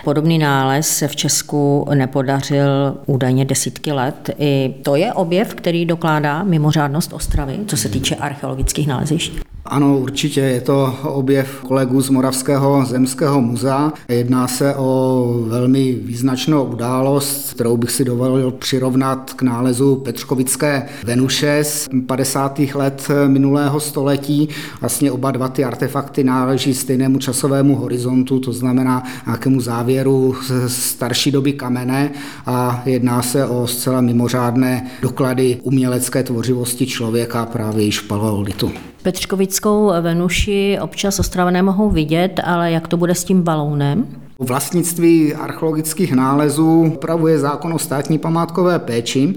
Podobný 0.04 0.38
nález 0.38 0.88
se 0.88 1.08
v 1.08 1.16
Česku 1.16 1.86
nepodařil 1.94 2.96
údajně 3.06 3.44
desítky 3.44 3.92
let. 3.92 4.30
I 4.38 4.74
to 4.82 4.96
je 4.96 5.12
objev, 5.12 5.54
který 5.54 5.86
dokládá 5.86 6.42
mimořádnost 6.42 7.12
Ostravy, 7.12 7.58
co 7.66 7.76
se 7.76 7.88
týče 7.88 8.16
archeologických 8.16 8.86
nálezišť. 8.86 9.55
Ano, 9.68 9.98
určitě 9.98 10.40
je 10.40 10.60
to 10.60 10.94
objev 11.02 11.60
kolegů 11.60 12.00
z 12.00 12.10
Moravského 12.10 12.84
zemského 12.84 13.40
muzea. 13.40 13.92
Jedná 14.08 14.48
se 14.48 14.74
o 14.74 15.40
velmi 15.46 15.92
význačnou 15.92 16.64
událost, 16.64 17.52
kterou 17.52 17.76
bych 17.76 17.90
si 17.90 18.04
dovolil 18.04 18.50
přirovnat 18.50 19.32
k 19.32 19.42
nálezu 19.42 19.96
Petřkovické 19.96 20.88
Venuše 21.04 21.64
z 21.64 21.88
50. 22.06 22.58
let 22.74 23.08
minulého 23.26 23.80
století. 23.80 24.48
Vlastně 24.80 25.12
oba 25.12 25.30
dva 25.30 25.48
ty 25.48 25.64
artefakty 25.64 26.24
náleží 26.24 26.74
stejnému 26.74 27.18
časovému 27.18 27.76
horizontu, 27.76 28.40
to 28.40 28.52
znamená 28.52 29.02
nějakému 29.26 29.60
závěru 29.60 30.34
starší 30.66 31.30
doby 31.30 31.52
kamene 31.52 32.12
a 32.46 32.82
jedná 32.86 33.22
se 33.22 33.46
o 33.46 33.66
zcela 33.66 34.00
mimořádné 34.00 34.86
doklady 35.02 35.60
umělecké 35.62 36.22
tvořivosti 36.22 36.86
člověka 36.86 37.46
právě 37.46 37.84
již 37.84 38.00
v 38.00 38.08
paleolitu. 38.08 38.72
Petřkovickou 39.06 39.92
Venuši 40.00 40.78
občas 40.80 41.18
ostravené 41.18 41.62
mohou 41.62 41.90
vidět, 41.90 42.40
ale 42.44 42.72
jak 42.72 42.88
to 42.88 42.96
bude 42.96 43.14
s 43.14 43.24
tím 43.24 43.42
balounem? 43.42 44.06
Vlastnictví 44.38 45.34
archeologických 45.34 46.12
nálezů 46.12 46.92
upravuje 46.94 47.38
zákon 47.38 47.72
o 47.72 47.78
státní 47.78 48.18
památkové 48.18 48.78
péči. 48.78 49.34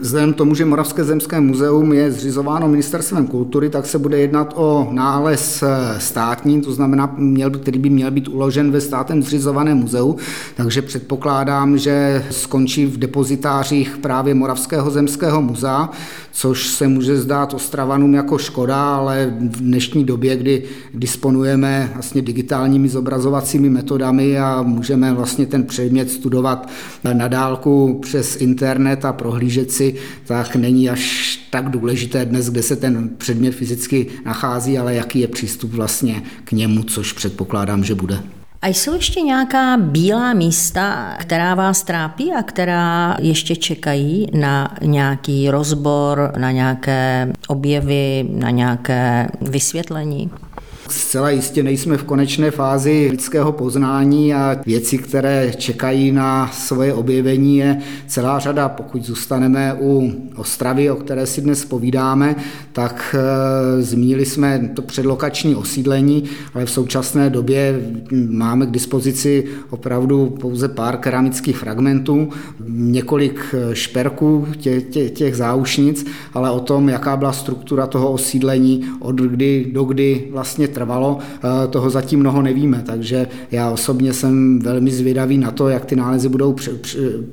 Vzhledem 0.00 0.32
tomu, 0.32 0.54
že 0.54 0.64
Moravské 0.64 1.04
zemské 1.04 1.40
muzeum 1.40 1.92
je 1.92 2.12
zřizováno 2.12 2.68
ministerstvem 2.68 3.26
kultury, 3.26 3.70
tak 3.70 3.86
se 3.86 3.98
bude 3.98 4.18
jednat 4.18 4.52
o 4.56 4.88
nález 4.92 5.64
státní, 5.98 6.60
to 6.62 6.72
znamená, 6.72 7.14
měl, 7.16 7.50
který 7.50 7.78
by 7.78 7.90
měl 7.90 8.10
být 8.10 8.28
uložen 8.28 8.70
ve 8.70 8.80
státem 8.80 9.22
zřizovaném 9.22 9.78
muzeu, 9.78 10.16
takže 10.56 10.82
předpokládám, 10.82 11.78
že 11.78 12.24
skončí 12.30 12.86
v 12.86 12.98
depozitářích 12.98 13.96
právě 13.96 14.34
Moravského 14.34 14.90
zemského 14.90 15.42
muzea, 15.42 15.90
což 16.32 16.66
se 16.66 16.88
může 16.88 17.16
zdát 17.16 17.54
Ostravanům 17.54 18.14
jako 18.14 18.38
škoda, 18.38 18.96
ale 18.96 19.34
v 19.40 19.60
dnešní 19.60 20.04
době, 20.04 20.36
kdy 20.36 20.62
disponujeme 20.94 21.90
vlastně 21.94 22.22
digitálními 22.22 22.88
zobrazovacími 22.88 23.70
metodami 23.70 24.38
a 24.38 24.62
můžeme 24.62 25.12
vlastně 25.12 25.46
ten 25.46 25.64
předmět 25.64 26.10
studovat 26.10 26.68
na 27.14 27.28
dálku 27.28 27.98
přes 28.02 28.36
internet 28.36 29.04
a 29.04 29.12
prohlížet 29.12 29.70
si, 29.70 29.87
tak 30.26 30.56
není 30.56 30.90
až 30.90 31.36
tak 31.50 31.70
důležité 31.70 32.24
dnes, 32.24 32.50
kde 32.50 32.62
se 32.62 32.76
ten 32.76 33.10
předmět 33.18 33.52
fyzicky 33.52 34.06
nachází, 34.24 34.78
ale 34.78 34.94
jaký 34.94 35.20
je 35.20 35.28
přístup 35.28 35.70
vlastně 35.70 36.22
k 36.44 36.52
němu, 36.52 36.82
což 36.82 37.12
předpokládám, 37.12 37.84
že 37.84 37.94
bude. 37.94 38.22
A 38.62 38.68
jsou 38.68 38.94
ještě 38.94 39.20
nějaká 39.20 39.76
bílá 39.76 40.34
místa, 40.34 41.16
která 41.20 41.54
vás 41.54 41.82
trápí 41.82 42.32
a 42.32 42.42
která 42.42 43.16
ještě 43.20 43.56
čekají 43.56 44.26
na 44.34 44.76
nějaký 44.82 45.50
rozbor, 45.50 46.32
na 46.36 46.50
nějaké 46.50 47.32
objevy, 47.48 48.28
na 48.30 48.50
nějaké 48.50 49.28
vysvětlení? 49.40 50.30
Zcela 50.90 51.30
jistě 51.30 51.62
nejsme 51.62 51.96
v 51.96 52.04
konečné 52.04 52.50
fázi 52.50 53.08
lidského 53.10 53.52
poznání 53.52 54.34
a 54.34 54.56
věci, 54.66 54.98
které 54.98 55.52
čekají 55.56 56.12
na 56.12 56.50
svoje 56.52 56.94
objevení, 56.94 57.56
je 57.56 57.78
celá 58.06 58.38
řada. 58.38 58.68
Pokud 58.68 59.04
zůstaneme 59.04 59.74
u 59.80 60.12
Ostravy, 60.36 60.90
o 60.90 60.96
které 60.96 61.26
si 61.26 61.40
dnes 61.40 61.64
povídáme, 61.64 62.36
tak 62.72 63.16
e, 63.18 63.82
zmínili 63.82 64.26
jsme 64.26 64.70
to 64.74 64.82
předlokační 64.82 65.54
osídlení, 65.54 66.24
ale 66.54 66.66
v 66.66 66.70
současné 66.70 67.30
době 67.30 67.80
máme 68.28 68.66
k 68.66 68.70
dispozici 68.70 69.44
opravdu 69.70 70.26
pouze 70.40 70.68
pár 70.68 70.96
keramických 70.96 71.56
fragmentů, 71.56 72.28
několik 72.68 73.54
šperků 73.72 74.46
těch, 74.60 74.84
těch, 74.84 75.10
těch 75.10 75.36
záušnic, 75.36 76.06
ale 76.34 76.50
o 76.50 76.60
tom, 76.60 76.88
jaká 76.88 77.16
byla 77.16 77.32
struktura 77.32 77.86
toho 77.86 78.12
osídlení, 78.12 78.84
od 79.00 79.16
kdy 79.16 79.70
do 79.72 79.84
kdy 79.84 80.28
vlastně 80.32 80.68
trvalo, 80.78 81.18
eh, 81.18 81.68
toho 81.68 81.90
zatím 81.90 82.20
mnoho 82.20 82.42
nevíme, 82.42 82.82
takže 82.86 83.26
já 83.50 83.70
osobně 83.70 84.12
jsem 84.12 84.58
velmi 84.58 84.90
zvědavý 84.90 85.38
na 85.38 85.50
to, 85.50 85.68
jak 85.68 85.84
ty 85.84 85.96
nálezy 85.96 86.28
budou 86.28 86.56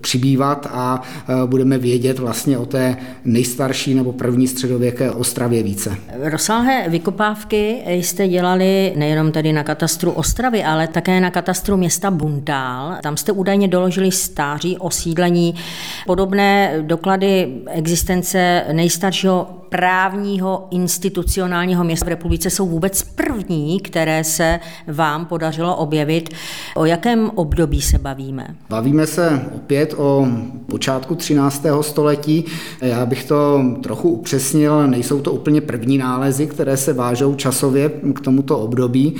přibývat 0.01 0.67
a 0.71 1.01
eh, 1.01 1.33
budeme 1.45 1.77
vědět 1.77 2.19
vlastně 2.19 2.57
o 2.57 2.65
té 2.65 2.97
nejstarší 3.25 3.93
nebo 3.93 4.13
první 4.13 4.47
středověké 4.47 5.11
Ostravě 5.11 5.63
více. 5.63 5.97
Rozsáhlé 6.23 6.85
vykopávky 6.89 7.81
jste 7.87 8.27
dělali 8.27 8.93
nejenom 8.95 9.31
tady 9.31 9.53
na 9.53 9.63
katastru 9.63 10.11
Ostravy, 10.11 10.63
ale 10.63 10.87
také 10.87 11.21
na 11.21 11.31
katastru 11.31 11.77
města 11.77 12.11
Buntál. 12.11 12.97
Tam 13.03 13.17
jste 13.17 13.31
údajně 13.31 13.67
doložili 13.67 14.11
stáří 14.11 14.77
osídlení. 14.77 15.55
Podobné 16.05 16.77
doklady 16.81 17.61
existence 17.67 18.63
nejstaršího 18.71 19.64
právního 19.69 20.67
institucionálního 20.71 21.83
města 21.83 22.05
v 22.05 22.09
republice 22.09 22.49
jsou 22.49 22.67
vůbec 22.67 23.03
první, 23.03 23.79
které 23.79 24.23
se 24.23 24.59
vám 24.87 25.25
podařilo 25.25 25.75
objevit. 25.75 26.29
O 26.75 26.85
jakém 26.85 27.31
období 27.35 27.81
se 27.81 27.97
bavíme? 27.97 28.47
Bavíme 28.69 29.07
se 29.07 29.49
opět 29.55 29.93
o 29.97 30.27
počátku 30.65 31.15
13. 31.15 31.65
století. 31.81 32.45
Já 32.81 33.05
bych 33.05 33.23
to 33.23 33.63
trochu 33.83 34.09
upřesnil, 34.09 34.87
nejsou 34.87 35.21
to 35.21 35.31
úplně 35.33 35.61
první 35.61 35.97
nálezy, 35.97 36.47
které 36.47 36.77
se 36.77 36.93
vážou 36.93 37.35
časově 37.35 37.89
k 37.89 38.19
tomuto 38.19 38.59
období 38.59 39.15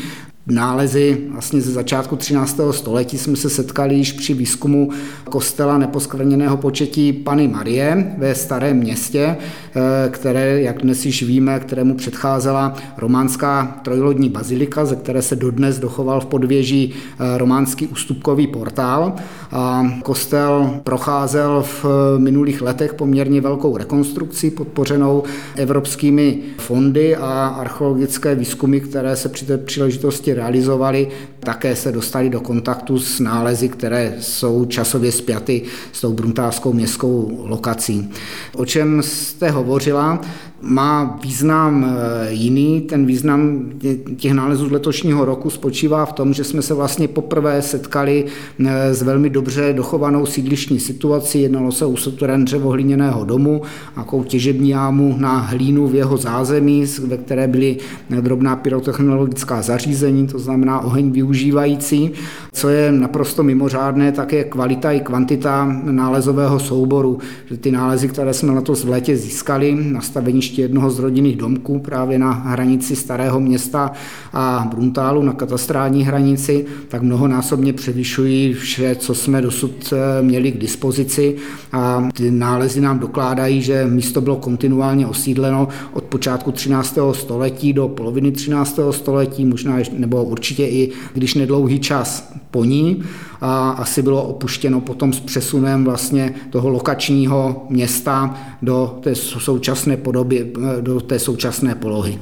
nálezy 0.48 1.18
vlastně 1.30 1.62
ze 1.62 1.72
začátku 1.72 2.16
13. 2.16 2.60
století 2.72 3.18
jsme 3.18 3.36
se 3.36 3.50
setkali 3.50 3.96
již 3.96 4.12
při 4.12 4.34
výzkumu 4.34 4.90
kostela 5.24 5.78
neposkvrněného 5.78 6.58
početí 6.58 7.14
Pany 7.14 7.48
Marie 7.48 8.16
ve 8.18 8.36
Starém 8.36 8.78
městě, 8.78 9.38
eh, 9.38 10.10
které, 10.10 10.62
jak 10.62 10.82
dnes 10.82 11.06
již 11.06 11.24
víme, 11.24 11.60
kterému 11.60 11.96
předcházela 11.96 12.75
románská 12.98 13.80
trojlodní 13.84 14.30
bazilika, 14.30 14.86
ze 14.86 14.96
které 14.96 15.22
se 15.22 15.36
dodnes 15.36 15.80
dochoval 15.80 16.22
v 16.22 16.25
podvěží 16.25 16.94
eh, 16.94 17.38
románský 17.38 17.88
ústupkový 17.88 18.48
portál. 18.48 19.14
A 19.52 19.92
kostel 20.04 20.80
procházel 20.84 21.64
v 21.64 21.86
minulých 22.18 22.62
letech 22.62 22.94
poměrně 22.94 23.42
velkou 23.42 23.78
rekonstrukcí 23.78 24.52
podpořenou 24.52 25.24
evropskými 25.56 26.40
fondy 26.58 27.16
a 27.16 27.48
archeologické 27.48 28.36
výzkumy, 28.36 28.80
které 28.80 29.16
se 29.16 29.30
při 29.30 29.46
té 29.46 29.58
příležitosti 29.58 30.35
realizovali, 30.36 31.08
také 31.39 31.75
se 31.75 31.92
dostali 31.92 32.30
do 32.30 32.42
kontaktu 32.42 33.00
s 33.00 33.20
nálezy, 33.20 33.70
které 33.70 34.15
jsou 34.20 34.65
časově 34.65 35.12
spjaty 35.12 35.62
s 35.92 36.01
tou 36.01 36.13
bruntálskou 36.13 36.74
městskou 36.74 37.42
lokací. 37.44 38.12
O 38.56 38.65
čem 38.65 39.04
jste 39.04 39.50
hovořila, 39.50 40.22
má 40.62 41.20
význam 41.24 41.86
eh, 41.86 42.32
jiný. 42.32 42.82
Ten 42.82 43.06
význam 43.06 43.70
těch 44.18 44.34
nálezů 44.34 44.68
z 44.68 44.72
letošního 44.72 45.26
roku 45.26 45.50
spočívá 45.50 46.06
v 46.06 46.14
tom, 46.14 46.34
že 46.34 46.44
jsme 46.44 46.62
se 46.62 46.74
vlastně 46.74 47.08
poprvé 47.08 47.62
setkali 47.62 48.25
eh, 48.66 48.94
s 48.94 49.01
velmi 49.01 49.29
dobře 49.29 49.74
dochovanou 49.74 50.25
sídlišní 50.25 50.79
situací. 50.79 51.42
Jednalo 51.42 51.72
se 51.72 51.86
o 51.86 51.98
souterén 51.98 52.46
dřevohliněného 52.46 53.25
domu, 53.25 53.62
nějakou 53.96 54.24
těžební 54.24 54.70
jámu 54.70 55.16
na 55.20 55.38
hlínu 55.38 55.88
v 55.88 55.96
jeho 55.96 56.18
zázemí, 56.18 56.86
ve 57.08 57.18
které 57.18 57.48
byly 57.48 57.77
drobná 58.22 58.56
pyrotechnologická 58.56 59.62
zařízení, 59.62 60.27
to 60.27 60.40
znamená 60.40 60.79
oheň 60.79 61.12
využívající. 61.12 62.12
Co 62.55 62.70
je 62.70 62.91
naprosto 62.91 63.44
mimořádné, 63.44 64.11
tak 64.11 64.33
je 64.33 64.44
kvalita 64.44 64.91
i 64.91 65.00
kvantita 65.00 65.65
nálezového 65.83 66.59
souboru. 66.59 67.18
Ty 67.61 67.72
nálezy, 67.72 68.07
které 68.07 68.33
jsme 68.33 68.53
letos 68.53 68.83
v 68.83 68.89
létě 68.89 69.18
získali, 69.18 69.77
nastavení 69.91 70.37
ještě 70.37 70.61
jednoho 70.61 70.91
z 70.91 71.00
rodinných 71.00 71.37
domků 71.37 71.79
právě 71.79 72.20
na 72.20 72.31
hranici 72.31 72.96
Starého 72.96 73.39
města 73.39 73.91
a 74.33 74.68
Bruntálu 74.72 75.24
na 75.24 75.33
katastrální 75.33 76.03
hranici, 76.03 76.65
tak 76.87 77.01
mnohonásobně 77.01 77.74
převyšují 77.74 78.53
vše, 78.53 78.96
co 78.96 79.15
jsme 79.15 79.41
dosud 79.41 79.94
eh, 79.94 80.24
měli 80.24 80.51
k 80.51 80.57
dispozici 80.57 81.35
a 81.72 82.09
ty 82.13 82.31
nálezy 82.31 82.81
nám 82.81 83.00
dokládají, 83.00 83.61
že 83.61 83.85
místo 83.85 84.22
bylo 84.22 84.35
kontinuálně 84.35 85.07
osídleno 85.07 85.68
od 85.94 86.03
počátku 86.03 86.51
13. 86.51 86.98
století 87.11 87.74
do 87.74 87.87
poloviny 87.87 88.31
13. 88.31 88.79
století, 88.91 89.46
možná 89.46 89.77
nebo 89.98 90.24
určitě 90.24 90.68
i 90.68 90.91
když 91.13 91.33
nedlouhý 91.35 91.79
čas 91.79 92.35
po 92.55 92.63
ní 92.65 93.03
a 93.41 93.70
asi 93.70 94.01
bylo 94.01 94.24
opuštěno 94.24 94.81
potom 94.81 95.13
s 95.13 95.20
přesunem 95.20 95.83
vlastně 95.83 96.33
toho 96.50 96.70
lokačního 96.70 97.65
města 97.70 98.35
do 98.61 99.00
té 99.03 99.15
současné 99.15 99.98
podoby, 99.98 100.53
do 100.81 101.01
té 101.01 101.20
současné 101.20 101.75
polohy. 101.75 102.20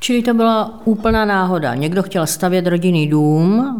Čili 0.00 0.22
to 0.22 0.34
byla 0.34 0.80
úplná 0.84 1.24
náhoda. 1.24 1.74
Někdo 1.74 2.02
chtěl 2.02 2.26
stavět 2.26 2.66
rodinný 2.66 3.06
dům, 3.06 3.76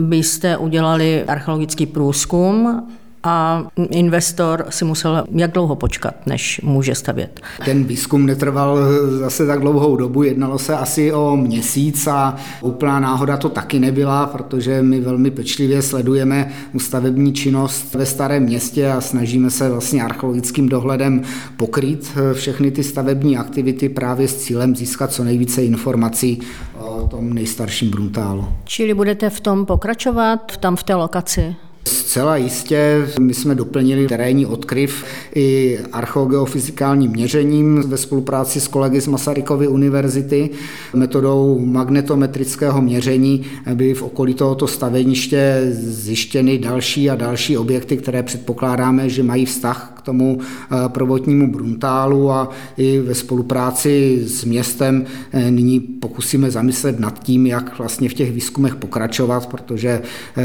byste 0.00 0.56
udělali 0.56 1.24
archeologický 1.24 1.86
průzkum 1.86 2.82
a 3.24 3.66
investor 3.90 4.66
si 4.68 4.84
musel 4.84 5.24
jak 5.34 5.52
dlouho 5.52 5.76
počkat, 5.76 6.26
než 6.26 6.60
může 6.64 6.94
stavět. 6.94 7.40
Ten 7.64 7.84
výzkum 7.84 8.26
netrval 8.26 8.78
zase 9.18 9.46
tak 9.46 9.60
dlouhou 9.60 9.96
dobu, 9.96 10.22
jednalo 10.22 10.58
se 10.58 10.76
asi 10.76 11.12
o 11.12 11.36
měsíc 11.36 12.06
a 12.06 12.36
úplná 12.60 13.00
náhoda 13.00 13.36
to 13.36 13.48
taky 13.48 13.78
nebyla, 13.78 14.26
protože 14.26 14.82
my 14.82 15.00
velmi 15.00 15.30
pečlivě 15.30 15.82
sledujeme 15.82 16.52
stavební 16.78 17.32
činnost 17.32 17.94
ve 17.94 18.06
starém 18.06 18.42
městě 18.42 18.90
a 18.90 19.00
snažíme 19.00 19.50
se 19.50 19.70
vlastně 19.70 20.04
archeologickým 20.04 20.68
dohledem 20.68 21.22
pokrýt 21.56 22.18
všechny 22.32 22.70
ty 22.70 22.82
stavební 22.82 23.38
aktivity 23.38 23.88
právě 23.88 24.28
s 24.28 24.36
cílem 24.36 24.76
získat 24.76 25.12
co 25.12 25.24
nejvíce 25.24 25.64
informací 25.64 26.40
o 26.78 27.08
tom 27.08 27.34
nejstarším 27.34 27.90
Bruntálu. 27.90 28.48
Čili 28.64 28.94
budete 28.94 29.30
v 29.30 29.40
tom 29.40 29.66
pokračovat, 29.66 30.56
tam 30.56 30.76
v 30.76 30.82
té 30.82 30.94
lokaci? 30.94 31.56
Zcela 31.88 32.36
jistě 32.36 33.08
my 33.20 33.34
jsme 33.34 33.54
doplnili 33.54 34.06
terénní 34.06 34.46
odkryv 34.46 35.04
i 35.34 35.78
archeogeofyzikálním 35.92 37.10
měřením 37.10 37.82
ve 37.86 37.96
spolupráci 37.96 38.60
s 38.60 38.68
kolegy 38.68 39.00
z 39.00 39.06
Masarykovy 39.06 39.68
univerzity. 39.68 40.50
Metodou 40.94 41.58
magnetometrického 41.64 42.82
měření 42.82 43.44
byly 43.74 43.94
v 43.94 44.02
okolí 44.02 44.34
tohoto 44.34 44.66
staveniště 44.66 45.68
zjištěny 45.74 46.58
další 46.58 47.10
a 47.10 47.14
další 47.14 47.58
objekty, 47.58 47.96
které 47.96 48.22
předpokládáme, 48.22 49.08
že 49.08 49.22
mají 49.22 49.46
vztah 49.46 49.92
k 49.96 50.02
tomu 50.02 50.38
eh, 50.40 50.88
prvotnímu 50.88 51.52
Bruntálu 51.52 52.30
a 52.30 52.50
i 52.76 53.00
ve 53.00 53.14
spolupráci 53.14 54.22
s 54.26 54.44
městem 54.44 55.04
eh, 55.32 55.50
nyní 55.50 55.80
pokusíme 55.80 56.50
zamyslet 56.50 57.00
nad 57.00 57.18
tím, 57.18 57.46
jak 57.46 57.78
vlastně 57.78 58.08
v 58.08 58.14
těch 58.14 58.32
výzkumech 58.32 58.74
pokračovat, 58.74 59.46
protože 59.46 59.88
eh, 59.88 60.42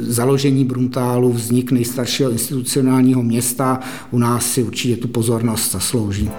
založení 0.00 0.49
založení 0.50 0.64
Bruntálu, 0.64 1.32
vznik 1.32 1.70
nejstaršího 1.70 2.30
institucionálního 2.30 3.22
města 3.22 3.80
u 4.10 4.18
nás 4.18 4.46
si 4.46 4.62
určitě 4.62 4.96
tu 4.96 5.08
pozornost 5.08 5.72
zaslouží. 5.72 6.30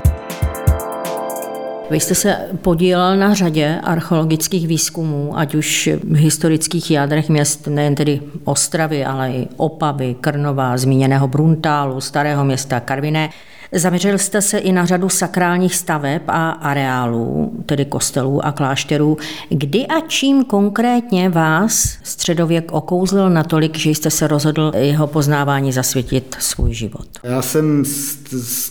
Vy 1.90 2.00
jste 2.00 2.16
se 2.16 2.38
podílel 2.62 3.18
na 3.18 3.34
řadě 3.34 3.80
archeologických 3.84 4.68
výzkumů, 4.68 5.38
ať 5.38 5.56
už 5.56 5.90
v 6.04 6.16
historických 6.16 6.92
jádrech 6.92 7.30
měst, 7.30 7.68
nejen 7.68 7.96
tedy 7.96 8.22
Ostravy, 8.44 9.06
ale 9.06 9.32
i 9.32 9.48
Opavy, 9.58 10.16
Krnova, 10.22 10.78
zmíněného 10.78 11.28
Bruntálu, 11.28 12.02
Starého 12.02 12.46
města 12.46 12.80
Karviné. 12.80 13.30
Zaměřil 13.76 14.18
jste 14.18 14.42
se 14.42 14.58
i 14.58 14.72
na 14.72 14.86
řadu 14.86 15.10
sakrálních 15.10 15.76
staveb 15.76 16.22
a 16.28 16.50
areálů, 16.50 17.52
tedy 17.66 17.86
kostelů 17.86 18.46
a 18.46 18.52
klášterů. 18.52 19.18
Kdy 19.50 19.88
a 19.88 20.00
čím 20.08 20.46
konkrétně 20.46 21.30
vás 21.30 21.98
středověk 22.04 22.72
okouzlil 22.72 23.30
natolik, 23.30 23.78
že 23.78 23.90
jste 23.90 24.10
se 24.10 24.28
rozhodl 24.28 24.72
jeho 24.78 25.08
poznávání 25.08 25.72
zasvětit 25.72 26.36
svůj 26.40 26.74
život? 26.74 27.08
Já 27.24 27.42
jsem 27.42 27.84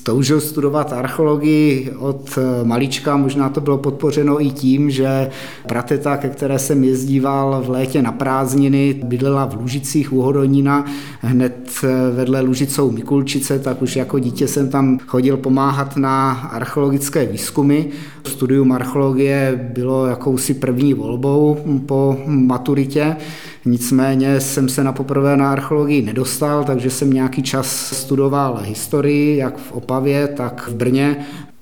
toužil 0.02 0.40
studovat 0.40 0.92
archeologii 0.92 1.92
od 1.98 2.38
malička, 2.64 3.16
možná 3.16 3.48
to 3.48 3.60
bylo 3.60 3.78
podpořeno 3.78 4.44
i 4.44 4.50
tím, 4.50 4.90
že 4.90 5.30
prateta, 5.68 6.16
ke 6.16 6.28
které 6.28 6.58
jsem 6.58 6.84
jezdíval 6.84 7.62
v 7.66 7.70
létě 7.70 8.02
na 8.02 8.12
prázdniny, 8.12 9.00
bydlela 9.04 9.44
v 9.44 9.54
Lužicích 9.54 10.12
u 10.12 10.22
Hodonína, 10.22 10.84
hned 11.20 11.70
vedle 12.14 12.40
Lužicou 12.40 12.90
Mikulčice, 12.90 13.58
tak 13.58 13.82
už 13.82 13.96
jako 13.96 14.18
dítě 14.18 14.48
jsem 14.48 14.68
tam 14.68 14.89
chodil 14.98 15.36
pomáhat 15.36 15.96
na 15.96 16.32
archeologické 16.32 17.26
výzkumy. 17.26 17.84
Studium 18.24 18.72
archeologie 18.72 19.70
bylo 19.74 20.06
jakousi 20.06 20.54
první 20.54 20.94
volbou 20.94 21.56
po 21.86 22.16
maturitě. 22.26 23.16
Nicméně 23.64 24.40
jsem 24.40 24.68
se 24.68 24.84
na 24.84 24.92
poprvé 24.92 25.36
na 25.36 25.52
archeologii 25.52 26.02
nedostal, 26.02 26.64
takže 26.64 26.90
jsem 26.90 27.12
nějaký 27.12 27.42
čas 27.42 27.96
studoval 28.02 28.60
historii, 28.64 29.36
jak 29.36 29.58
v 29.58 29.72
Opavě, 29.72 30.28
tak 30.28 30.68
v 30.68 30.74
Brně 30.74 31.16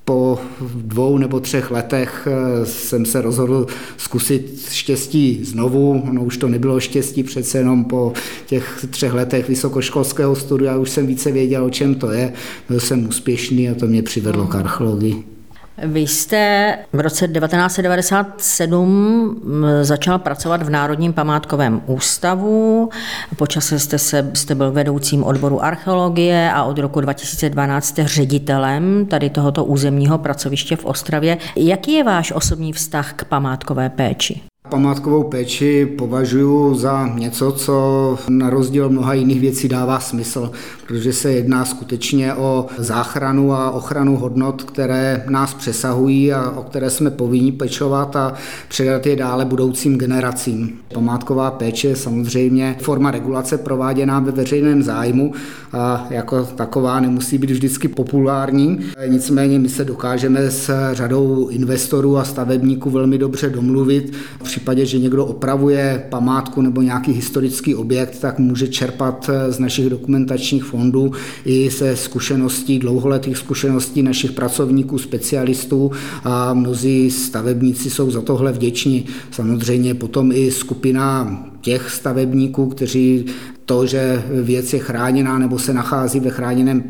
po 0.09 0.39
dvou 0.75 1.17
nebo 1.17 1.39
třech 1.39 1.71
letech 1.71 2.27
eh, 2.27 2.65
jsem 2.65 3.05
se 3.05 3.21
rozhodl 3.21 3.67
zkusit 3.97 4.67
štěstí 4.71 5.39
znovu. 5.43 6.03
No 6.11 6.23
už 6.23 6.37
to 6.37 6.47
nebylo 6.47 6.79
štěstí, 6.79 7.23
přece 7.23 7.57
jenom 7.57 7.85
po 7.85 8.13
těch 8.45 8.85
třech 8.89 9.13
letech 9.13 9.49
vysokoškolského 9.49 10.35
studia 10.35 10.77
už 10.77 10.89
jsem 10.89 11.07
více 11.07 11.31
věděl, 11.31 11.65
o 11.65 11.69
čem 11.69 11.95
to 11.95 12.11
je. 12.11 12.33
Byl 12.69 12.79
jsem 12.79 13.07
úspěšný 13.07 13.69
a 13.69 13.75
to 13.75 13.87
mě 13.87 14.03
přivedlo 14.03 14.47
k 14.47 14.55
archeologii. 14.55 15.38
Vy 15.83 15.99
jste 15.99 16.75
v 16.93 16.99
roce 16.99 17.27
1997 17.27 19.41
začal 19.81 20.19
pracovat 20.19 20.63
v 20.63 20.69
Národním 20.69 21.13
památkovém 21.13 21.81
ústavu. 21.85 22.89
Po 23.37 23.47
čase 23.47 23.79
jste, 23.79 23.97
se, 23.97 24.31
jste 24.33 24.55
byl 24.55 24.71
vedoucím 24.71 25.23
odboru 25.23 25.63
archeologie 25.63 26.51
a 26.51 26.63
od 26.63 26.79
roku 26.79 27.01
2012 27.01 27.85
jste 27.85 28.07
ředitelem 28.07 29.05
tady 29.05 29.29
tohoto 29.29 29.65
územního 29.65 30.17
pracoviště 30.17 30.75
v 30.75 30.85
Ostravě. 30.85 31.37
Jaký 31.55 31.93
je 31.93 32.03
váš 32.03 32.31
osobní 32.31 32.73
vztah 32.73 33.13
k 33.13 33.23
památkové 33.23 33.89
péči? 33.89 34.41
Památkovou 34.69 35.23
péči 35.23 35.85
považuji 35.97 36.75
za 36.75 37.07
něco, 37.07 37.51
co 37.51 38.17
na 38.29 38.49
rozdíl 38.49 38.89
mnoha 38.89 39.13
jiných 39.13 39.41
věcí 39.41 39.67
dává 39.67 39.99
smysl, 39.99 40.51
protože 40.87 41.13
se 41.13 41.31
jedná 41.31 41.65
skutečně 41.65 42.33
o 42.33 42.65
záchranu 42.77 43.53
a 43.53 43.71
ochranu 43.71 44.17
hodnot, 44.17 44.63
které 44.63 45.23
nás 45.29 45.53
přesahují 45.53 46.33
a 46.33 46.51
o 46.51 46.63
které 46.63 46.89
jsme 46.89 47.11
povinni 47.11 47.51
pečovat 47.51 48.15
a 48.15 48.33
předat 48.67 49.05
je 49.05 49.15
dále 49.15 49.45
budoucím 49.45 49.97
generacím. 49.97 50.79
Památková 50.93 51.51
péče 51.51 51.87
je 51.87 51.95
samozřejmě 51.95 52.75
forma 52.81 53.11
regulace 53.11 53.57
prováděná 53.57 54.19
ve 54.19 54.31
veřejném 54.31 54.83
zájmu 54.83 55.33
a 55.73 56.07
jako 56.09 56.43
taková 56.43 56.99
nemusí 56.99 57.37
být 57.37 57.51
vždycky 57.51 57.87
populární. 57.87 58.79
Nicméně 59.07 59.59
my 59.59 59.69
se 59.69 59.85
dokážeme 59.85 60.51
s 60.51 60.93
řadou 60.93 61.47
investorů 61.47 62.17
a 62.17 62.23
stavebníků 62.23 62.89
velmi 62.89 63.17
dobře 63.17 63.49
domluvit 63.49 64.13
případě, 64.59 64.85
že 64.85 64.99
někdo 64.99 65.25
opravuje 65.25 66.05
památku 66.09 66.61
nebo 66.61 66.81
nějaký 66.81 67.11
historický 67.11 67.75
objekt, 67.75 68.19
tak 68.19 68.39
může 68.39 68.67
čerpat 68.67 69.29
eh, 69.29 69.51
z 69.51 69.59
našich 69.59 69.89
dokumentačních 69.89 70.63
fondů 70.63 71.11
i 71.45 71.71
se 71.71 71.95
zkušeností, 71.95 72.79
dlouholetých 72.79 73.37
zkušeností 73.37 74.03
našich 74.03 74.31
pracovníků, 74.31 74.97
specialistů 74.97 75.91
a 76.23 76.53
mnozí 76.53 77.11
stavebníci 77.11 77.89
jsou 77.89 78.11
za 78.11 78.21
tohle 78.21 78.51
vděční. 78.51 79.05
Samozřejmě 79.31 79.93
potom 79.93 80.31
i 80.31 80.51
skupina 80.51 81.39
těch 81.61 81.91
stavebníků, 81.91 82.65
kteří 82.67 83.25
to, 83.65 83.85
že 83.85 84.23
věc 84.43 84.73
je 84.73 84.79
chráněná 84.79 85.39
nebo 85.39 85.59
se 85.59 85.73
nachází 85.73 86.19
ve 86.19 86.29
chráněném 86.29 86.83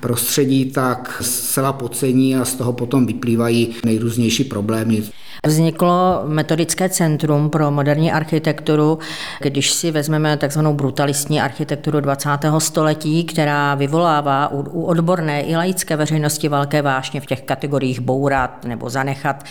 prostředí, 0.00 0.64
tak 0.64 1.22
zcela 1.24 1.72
podcení 1.72 2.36
a 2.36 2.44
z 2.44 2.54
toho 2.54 2.72
potom 2.72 3.06
vyplývají 3.06 3.68
nejrůznější 3.84 4.44
problémy. 4.44 5.02
Vzniklo 5.46 6.22
metodické 6.26 6.88
centrum 6.88 7.50
pro 7.50 7.70
moderní 7.70 8.12
architekturu, 8.12 8.98
když 9.40 9.72
si 9.72 9.90
vezmeme 9.90 10.36
takzvanou 10.36 10.74
brutalistní 10.74 11.40
architekturu 11.40 12.00
20. 12.00 12.28
století, 12.58 13.24
která 13.24 13.74
vyvolává 13.74 14.48
u 14.52 14.82
odborné 14.82 15.42
i 15.42 15.56
laické 15.56 15.96
veřejnosti 15.96 16.48
velké 16.48 16.82
vášně 16.82 17.20
v 17.20 17.26
těch 17.26 17.42
kategoriích 17.42 18.00
bourat 18.00 18.64
nebo 18.64 18.90
zanechat. 18.90 19.44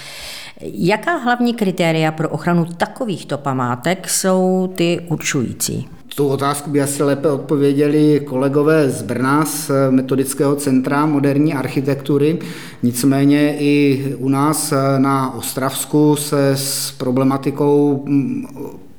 Jaká 0.62 1.16
hlavní 1.16 1.54
kritéria 1.54 2.12
pro 2.12 2.30
ochranu 2.30 2.66
takovýchto 2.66 3.38
památek 3.38 4.10
jsou 4.10 4.74
ty 4.76 5.06
určující? 5.10 5.90
Tu 6.16 6.28
otázku 6.28 6.70
by 6.70 6.82
asi 6.82 7.04
lépe 7.04 7.30
odpověděli 7.30 8.22
kolegové 8.26 8.90
z 8.90 9.02
Brna, 9.02 9.46
z 9.46 9.72
Metodického 9.90 10.56
centra 10.56 11.06
moderní 11.06 11.54
architektury. 11.54 12.40
Nicméně 12.84 13.56
i 13.60 14.04
u 14.18 14.30
nás 14.30 14.74
na 14.98 15.34
Ostravsku 15.34 16.16
se 16.16 16.50
s 16.50 16.92
problematikou 16.92 18.06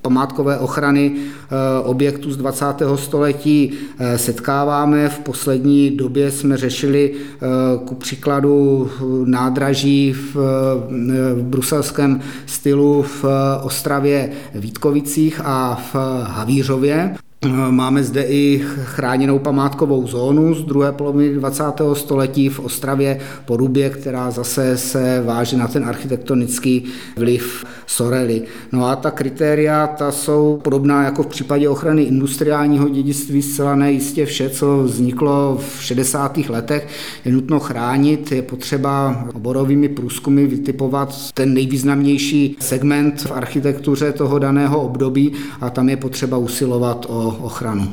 památkové 0.06 0.58
ochrany 0.58 1.12
eh, 1.14 1.82
objektů 1.82 2.30
z 2.32 2.36
20. 2.36 2.64
století 2.94 3.72
eh, 3.98 4.18
setkáváme. 4.18 5.08
V 5.08 5.18
poslední 5.18 5.90
době 5.90 6.30
jsme 6.30 6.56
řešili 6.56 7.12
eh, 7.14 7.46
ku 7.84 7.94
příkladu 7.94 8.90
nádraží 9.24 10.12
v, 10.12 10.34
v 11.34 11.42
bruselském 11.42 12.20
stylu 12.46 13.02
v 13.02 13.24
Ostravě 13.62 14.30
Vítkovicích 14.54 15.40
a 15.44 15.74
v 15.92 15.96
Havířově. 16.22 17.16
Máme 17.70 18.02
zde 18.04 18.22
i 18.22 18.64
chráněnou 18.84 19.38
památkovou 19.38 20.06
zónu 20.06 20.54
z 20.54 20.64
druhé 20.64 20.92
poloviny 20.92 21.34
20. 21.34 21.64
století 21.92 22.48
v 22.48 22.60
Ostravě 22.60 23.20
Porubě, 23.44 23.90
která 23.90 24.30
zase 24.30 24.76
se 24.76 25.22
váže 25.26 25.56
na 25.56 25.68
ten 25.68 25.84
architektonický 25.84 26.84
vliv 27.16 27.64
Sorely. 27.86 28.42
No 28.72 28.86
a 28.86 28.96
ta 28.96 29.10
kritéria, 29.10 29.86
ta 29.86 30.12
jsou 30.12 30.60
podobná 30.64 31.04
jako 31.04 31.22
v 31.22 31.26
případě 31.26 31.68
ochrany 31.68 32.02
industriálního 32.02 32.88
dědictví, 32.88 33.42
zcela 33.42 33.74
nejistě 33.74 34.26
vše, 34.26 34.50
co 34.50 34.82
vzniklo 34.82 35.58
v 35.68 35.82
60. 35.82 36.36
letech, 36.36 36.88
je 37.24 37.32
nutno 37.32 37.60
chránit, 37.60 38.32
je 38.32 38.42
potřeba 38.42 39.24
oborovými 39.34 39.88
průzkumy 39.88 40.46
vytipovat 40.46 41.14
ten 41.34 41.54
nejvýznamnější 41.54 42.56
segment 42.60 43.20
v 43.20 43.32
architektuře 43.32 44.12
toho 44.12 44.38
daného 44.38 44.82
období 44.82 45.32
a 45.60 45.70
tam 45.70 45.88
je 45.88 45.96
potřeba 45.96 46.36
usilovat 46.36 47.06
o 47.08 47.36
ochranu. 47.42 47.92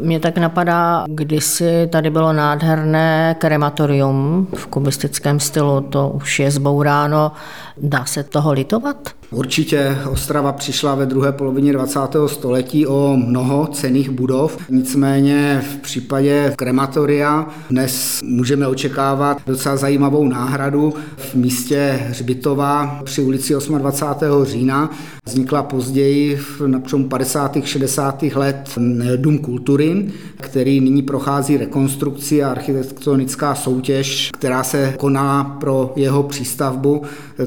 Mě 0.00 0.20
tak 0.20 0.38
napadá, 0.38 1.04
kdysi 1.08 1.88
tady 1.92 2.10
bylo 2.10 2.32
nádherné 2.32 3.36
krematorium 3.38 4.46
v 4.54 4.66
kubistickém 4.66 5.40
stylu, 5.40 5.80
to 5.80 6.08
už 6.14 6.38
je 6.40 6.50
zbouráno. 6.50 7.32
Dá 7.76 8.04
se 8.04 8.22
toho 8.22 8.52
litovat? 8.52 8.96
Určitě 9.30 9.98
Ostrava 10.10 10.52
přišla 10.52 10.94
ve 10.94 11.06
druhé 11.06 11.32
polovině 11.32 11.72
20. 11.72 11.98
století 12.26 12.86
o 12.86 13.16
mnoho 13.16 13.66
cených 13.66 14.10
budov, 14.10 14.58
nicméně 14.70 15.64
v 15.72 15.76
případě 15.76 16.52
krematoria 16.56 17.46
dnes 17.70 18.20
můžeme 18.24 18.66
očekávat 18.66 19.38
docela 19.46 19.76
zajímavou 19.76 20.28
náhradu 20.28 20.94
v 21.16 21.34
místě 21.34 22.00
Hřbitova 22.08 23.00
při 23.04 23.22
ulici 23.22 23.54
28. 23.78 24.44
října. 24.44 24.90
Vznikla 25.26 25.62
později 25.62 26.40
na 26.66 26.80
přelomu 26.80 27.08
50. 27.08 27.56
60. 27.64 28.22
let 28.22 28.78
Dům 29.16 29.38
kultury, 29.38 30.06
který 30.36 30.80
nyní 30.80 31.02
prochází 31.02 31.56
rekonstrukci 31.56 32.42
a 32.42 32.50
architektonická 32.50 33.54
soutěž, 33.54 34.30
která 34.34 34.62
se 34.62 34.94
konala 34.98 35.44
pro 35.44 35.92
jeho 35.96 36.22
přístavbu, 36.22 37.02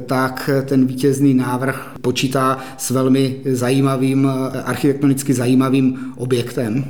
tak 0.06 0.50
ten 0.66 0.86
vítězný 0.86 1.34
návrh 1.34 1.67
počítá 2.02 2.58
s 2.78 2.90
velmi 2.90 3.36
zajímavým, 3.46 4.30
architektonicky 4.66 5.34
zajímavým 5.34 6.14
objektem. 6.18 6.86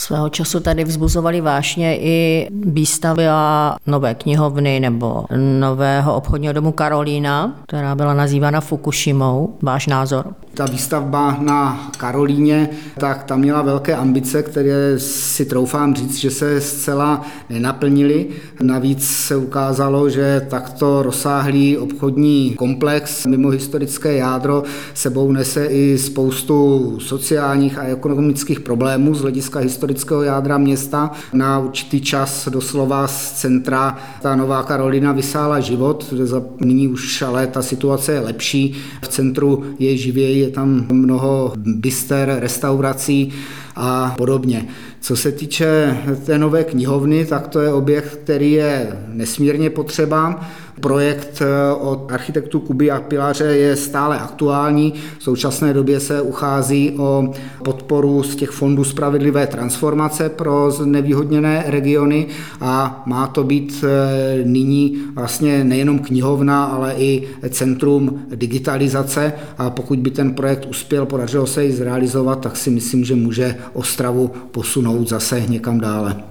Svého 0.00 0.28
času 0.28 0.60
tady 0.60 0.84
vzbuzovaly 0.84 1.40
vášně 1.40 1.98
i 2.00 2.48
výstavy 2.50 3.28
a 3.28 3.76
nové 3.86 4.14
knihovny 4.14 4.80
nebo 4.80 5.24
nového 5.60 6.16
obchodního 6.16 6.52
domu 6.52 6.72
Karolína, 6.72 7.60
která 7.66 7.94
byla 7.94 8.14
nazývána 8.14 8.60
Fukushimou. 8.60 9.56
Váš 9.62 9.86
názor? 9.86 10.34
ta 10.54 10.66
výstavba 10.66 11.36
na 11.40 11.90
Karolíně, 11.98 12.68
tak 12.98 13.24
tam 13.24 13.40
měla 13.40 13.62
velké 13.62 13.94
ambice, 13.94 14.42
které 14.42 14.98
si 14.98 15.44
troufám 15.44 15.94
říct, 15.94 16.16
že 16.16 16.30
se 16.30 16.60
zcela 16.60 17.26
nenaplnily. 17.50 18.26
Navíc 18.62 19.08
se 19.08 19.36
ukázalo, 19.36 20.10
že 20.10 20.46
takto 20.50 21.02
rozsáhlý 21.02 21.78
obchodní 21.78 22.54
komplex 22.58 23.26
mimo 23.26 23.48
historické 23.48 24.16
jádro 24.16 24.62
sebou 24.94 25.32
nese 25.32 25.66
i 25.66 25.98
spoustu 25.98 26.96
sociálních 27.00 27.78
a 27.78 27.82
ekonomických 27.82 28.60
problémů 28.60 29.14
z 29.14 29.20
hlediska 29.20 29.60
historického 29.90 30.22
jádra 30.22 30.58
města. 30.58 31.10
Na 31.32 31.58
určitý 31.58 32.00
čas 32.00 32.48
doslova 32.48 33.06
z 33.06 33.32
centra 33.32 33.98
ta 34.22 34.36
Nová 34.36 34.62
Karolina 34.62 35.12
vysála 35.12 35.60
život, 35.60 36.14
nyní 36.60 36.88
už 36.88 37.22
ale 37.22 37.46
ta 37.46 37.62
situace 37.62 38.12
je 38.12 38.20
lepší. 38.20 38.76
V 39.02 39.08
centru 39.08 39.64
je 39.78 39.96
živěji, 39.96 40.40
je 40.40 40.50
tam 40.50 40.86
mnoho 40.92 41.52
byster, 41.56 42.36
restaurací 42.40 43.32
a 43.76 44.14
podobně. 44.18 44.68
Co 45.00 45.16
se 45.16 45.32
týče 45.32 45.98
té 46.26 46.38
nové 46.38 46.64
knihovny, 46.64 47.26
tak 47.26 47.48
to 47.48 47.60
je 47.60 47.72
objekt, 47.72 48.18
který 48.24 48.52
je 48.52 48.98
nesmírně 49.08 49.70
potřeba. 49.70 50.40
Projekt 50.80 51.42
eh, 51.42 51.74
od 51.74 52.12
architektů 52.12 52.60
Kuby 52.60 52.90
a 52.90 53.00
Pilaře 53.00 53.44
je 53.44 53.76
stále 53.76 54.18
aktuální. 54.18 54.94
V 55.18 55.22
současné 55.22 55.72
době 55.72 56.00
se 56.00 56.22
uchází 56.22 56.94
o 56.98 57.32
podporu 57.64 58.22
z 58.22 58.36
těch 58.36 58.50
fondů 58.50 58.84
spravedlivé 58.84 59.46
transformace 59.46 60.28
pro 60.28 60.72
nevýhodněné 60.84 61.64
regiony 61.66 62.26
a 62.60 63.02
má 63.06 63.26
to 63.26 63.44
být 63.44 63.84
eh, 63.84 64.44
nyní 64.44 65.02
vlastně 65.14 65.64
nejenom 65.64 65.98
knihovna, 65.98 66.64
ale 66.64 66.94
i 66.94 67.28
centrum 67.50 68.22
digitalizace 68.34 69.32
a 69.58 69.70
pokud 69.70 69.98
by 69.98 70.10
ten 70.10 70.34
projekt 70.34 70.66
uspěl, 70.70 71.06
podařilo 71.06 71.46
se 71.46 71.64
ji 71.64 71.72
zrealizovat, 71.72 72.40
tak 72.40 72.56
si 72.56 72.70
myslím, 72.70 73.04
že 73.04 73.14
může 73.14 73.56
Ostravu 73.72 74.30
posunout 74.50 75.08
zase 75.08 75.40
někam 75.48 75.80
dále. 75.80 76.29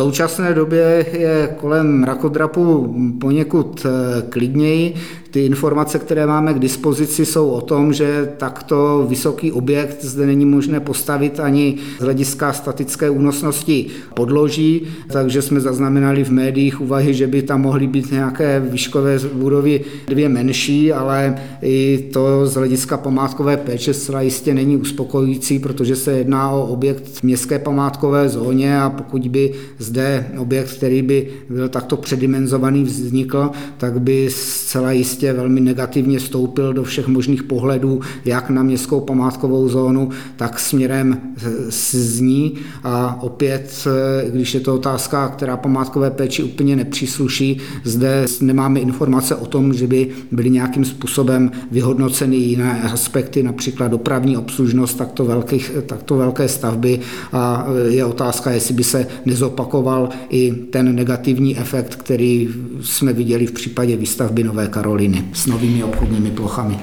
Současné 0.00 0.54
době 0.54 1.06
je 1.12 1.56
kolem 1.60 2.00
mrakodrapu 2.00 2.94
poněkud 3.20 3.86
eh, 3.86 4.22
klidněji. 4.28 4.94
Ty 5.30 5.44
informace, 5.46 5.98
které 5.98 6.26
máme 6.26 6.54
k 6.54 6.58
dispozici, 6.58 7.26
jsou 7.26 7.50
o 7.50 7.60
tom, 7.60 7.92
že 7.92 8.32
takto 8.36 9.06
vysoký 9.08 9.52
objekt 9.52 10.04
zde 10.04 10.26
není 10.26 10.44
možné 10.44 10.80
postavit 10.80 11.40
ani 11.40 11.76
z 11.98 12.02
hlediska 12.02 12.52
statické 12.52 13.10
únosnosti 13.10 13.86
podloží, 14.14 14.82
takže 15.12 15.42
jsme 15.42 15.60
zaznamenali 15.60 16.24
v 16.24 16.30
médiích 16.30 16.80
úvahy, 16.80 17.14
že 17.14 17.26
by 17.26 17.42
tam 17.42 17.62
mohly 17.62 17.86
být 17.86 18.10
nějaké 18.12 18.60
výškové 18.60 19.18
budovy 19.32 19.80
dvě 20.06 20.28
menší, 20.28 20.92
ale 20.92 21.38
i 21.62 22.08
to 22.12 22.46
z 22.46 22.54
hlediska 22.54 22.96
památkové 22.96 23.56
péče 23.56 23.94
zcela 23.94 24.22
jistě 24.22 24.54
není 24.54 24.76
uspokojující, 24.76 25.58
protože 25.58 25.96
se 25.96 26.12
jedná 26.12 26.50
o 26.50 26.66
objekt 26.66 27.08
v 27.08 27.22
městské 27.22 27.58
památkové 27.58 28.28
zóně 28.28 28.80
a 28.80 28.90
pokud 28.90 29.28
by 29.28 29.52
zde 29.78 30.26
objekt, 30.38 30.72
který 30.72 31.02
by 31.02 31.28
byl 31.48 31.68
takto 31.68 31.96
předimenzovaný, 31.96 32.84
vznikl, 32.84 33.50
tak 33.78 34.00
by 34.00 34.28
zcela 34.30 34.92
jistě 34.92 35.19
velmi 35.32 35.60
negativně 35.60 36.20
stoupil 36.20 36.72
do 36.72 36.84
všech 36.84 37.06
možných 37.06 37.42
pohledů, 37.42 38.00
jak 38.24 38.50
na 38.50 38.62
městskou 38.62 39.00
památkovou 39.00 39.68
zónu, 39.68 40.10
tak 40.36 40.58
směrem 40.58 41.20
z 41.68 42.20
ní. 42.20 42.54
A 42.84 43.22
opět, 43.22 43.84
když 44.30 44.54
je 44.54 44.60
to 44.60 44.74
otázka, 44.74 45.28
která 45.28 45.56
památkové 45.56 46.10
péči 46.10 46.42
úplně 46.42 46.76
nepřísluší, 46.76 47.60
zde 47.84 48.26
nemáme 48.40 48.80
informace 48.80 49.34
o 49.34 49.46
tom, 49.46 49.74
že 49.74 49.86
by 49.86 50.08
byly 50.30 50.50
nějakým 50.50 50.84
způsobem 50.84 51.50
vyhodnoceny 51.70 52.36
jiné 52.36 52.82
aspekty, 52.82 53.42
například 53.42 53.88
dopravní 53.88 54.36
obslužnost 54.36 54.98
takto, 54.98 55.24
velkých, 55.24 55.72
takto 55.86 56.16
velké 56.16 56.48
stavby 56.48 57.00
a 57.32 57.66
je 57.88 58.04
otázka, 58.04 58.50
jestli 58.50 58.74
by 58.74 58.84
se 58.84 59.06
nezopakovala 59.24 59.60
zopakoval 59.80 60.08
i 60.30 60.52
ten 60.70 60.94
negativní 60.94 61.58
efekt, 61.58 61.94
který 61.94 62.48
jsme 62.80 63.12
viděli 63.12 63.46
v 63.46 63.52
případě 63.52 63.96
výstavby 63.96 64.44
Nové 64.44 64.66
Karoliny 64.66 65.09
s 65.32 65.46
novými 65.46 65.84
obchodními 65.84 66.30
plochami. 66.30 66.78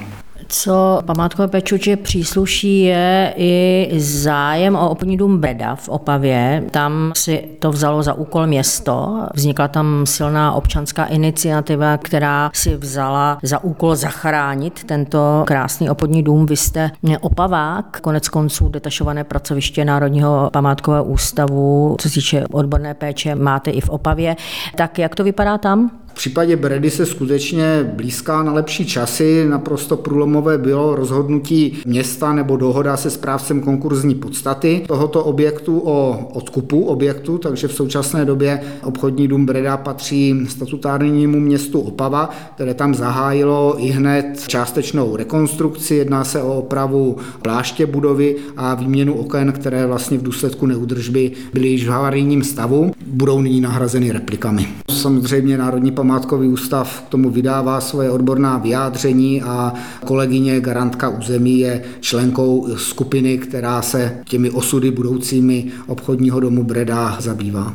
Co 0.50 1.02
památkové 1.06 1.48
pečuče 1.48 1.96
přísluší, 1.96 2.84
je 2.84 3.34
i 3.38 3.90
zájem 3.98 4.76
o 4.76 4.90
obchodní 4.90 5.18
dům 5.18 5.38
Breda 5.38 5.76
v 5.76 5.90
Opavě. 5.90 6.64
Tam 6.72 7.12
si 7.16 7.44
to 7.60 7.72
vzalo 7.72 8.04
za 8.04 8.14
úkol 8.14 8.48
město. 8.48 9.26
Vznikla 9.34 9.68
tam 9.68 10.06
silná 10.06 10.54
občanská 10.54 11.06
iniciativa, 11.06 11.98
která 11.98 12.52
si 12.54 12.76
vzala 12.76 13.38
za 13.44 13.64
úkol 13.64 13.96
zachránit 13.96 14.84
tento 14.84 15.44
krásný 15.48 15.90
obchodní 15.90 16.24
dům. 16.24 16.46
Vy 16.46 16.58
jste 16.58 16.92
Opavák, 17.22 18.02
konec 18.02 18.30
konců 18.30 18.70
detašované 18.70 19.24
pracoviště 19.24 19.86
Národního 19.86 20.50
památkového 20.54 21.04
ústavu, 21.04 21.96
co 22.00 22.10
se 22.10 22.14
týče 22.14 22.46
odborné 22.52 22.94
péče, 22.94 23.36
máte 23.36 23.72
i 23.72 23.82
v 23.82 23.90
Opavě. 23.90 24.36
Tak 24.76 25.00
jak 25.00 25.16
to 25.16 25.24
vypadá 25.24 25.58
tam? 25.58 25.92
V 26.18 26.20
případě 26.20 26.56
Bredy 26.56 26.90
se 26.90 27.06
skutečně 27.06 27.92
blízká 27.96 28.44
na 28.44 28.54
lepší 28.54 28.86
časy. 28.86 29.46
Naprosto 29.50 29.98
průlomové 29.98 30.58
bylo 30.58 30.96
rozhodnutí 30.96 31.78
města 31.86 32.34
nebo 32.34 32.58
dohoda 32.58 32.98
se 32.98 33.10
správcem 33.10 33.62
konkurzní 33.62 34.16
podstaty 34.16 34.84
tohoto 34.88 35.24
objektu 35.24 35.82
o 35.86 36.28
odkupu 36.34 36.86
objektu, 36.86 37.38
takže 37.38 37.68
v 37.68 37.74
současné 37.74 38.26
době 38.26 38.62
obchodní 38.84 39.28
dům 39.28 39.46
Breda 39.46 39.78
patří 39.78 40.36
statutárnímu 40.48 41.40
městu 41.40 41.80
Opava, 41.80 42.30
které 42.56 42.74
tam 42.74 42.96
zahájilo 42.96 43.76
i 43.78 43.88
hned 43.88 44.44
částečnou 44.48 45.16
rekonstrukci. 45.16 45.96
Jedná 45.96 46.24
se 46.24 46.42
o 46.42 46.58
opravu 46.58 47.18
pláště 47.42 47.86
budovy 47.86 48.36
a 48.58 48.76
výměnu 48.76 49.14
oken, 49.14 49.52
které 49.52 49.86
vlastně 49.86 50.18
v 50.18 50.24
důsledku 50.24 50.66
neudržby 50.66 51.32
byly 51.54 51.68
již 51.68 51.88
v 51.88 51.92
havarijním 51.92 52.44
stavu, 52.44 52.92
budou 53.08 53.42
nyní 53.42 53.62
nahrazeny 53.62 54.12
replikami. 54.12 54.68
Samozřejmě 54.90 55.58
Národní 55.58 55.92
památkový 56.08 56.48
ústav 56.48 57.02
k 57.02 57.10
tomu 57.10 57.30
vydává 57.30 57.82
svoje 57.82 58.12
odborná 58.12 58.58
vyjádření 58.58 59.42
a 59.42 59.74
kolegyně 60.06 60.60
garantka 60.60 61.10
území 61.10 61.60
je 61.60 61.84
členkou 62.00 62.68
skupiny, 62.76 63.38
která 63.38 63.82
se 63.82 64.18
těmi 64.26 64.50
osudy 64.50 64.92
budoucími 64.92 65.66
obchodního 65.88 66.40
domu 66.40 66.64
Breda 66.64 67.18
zabývá. 67.20 67.74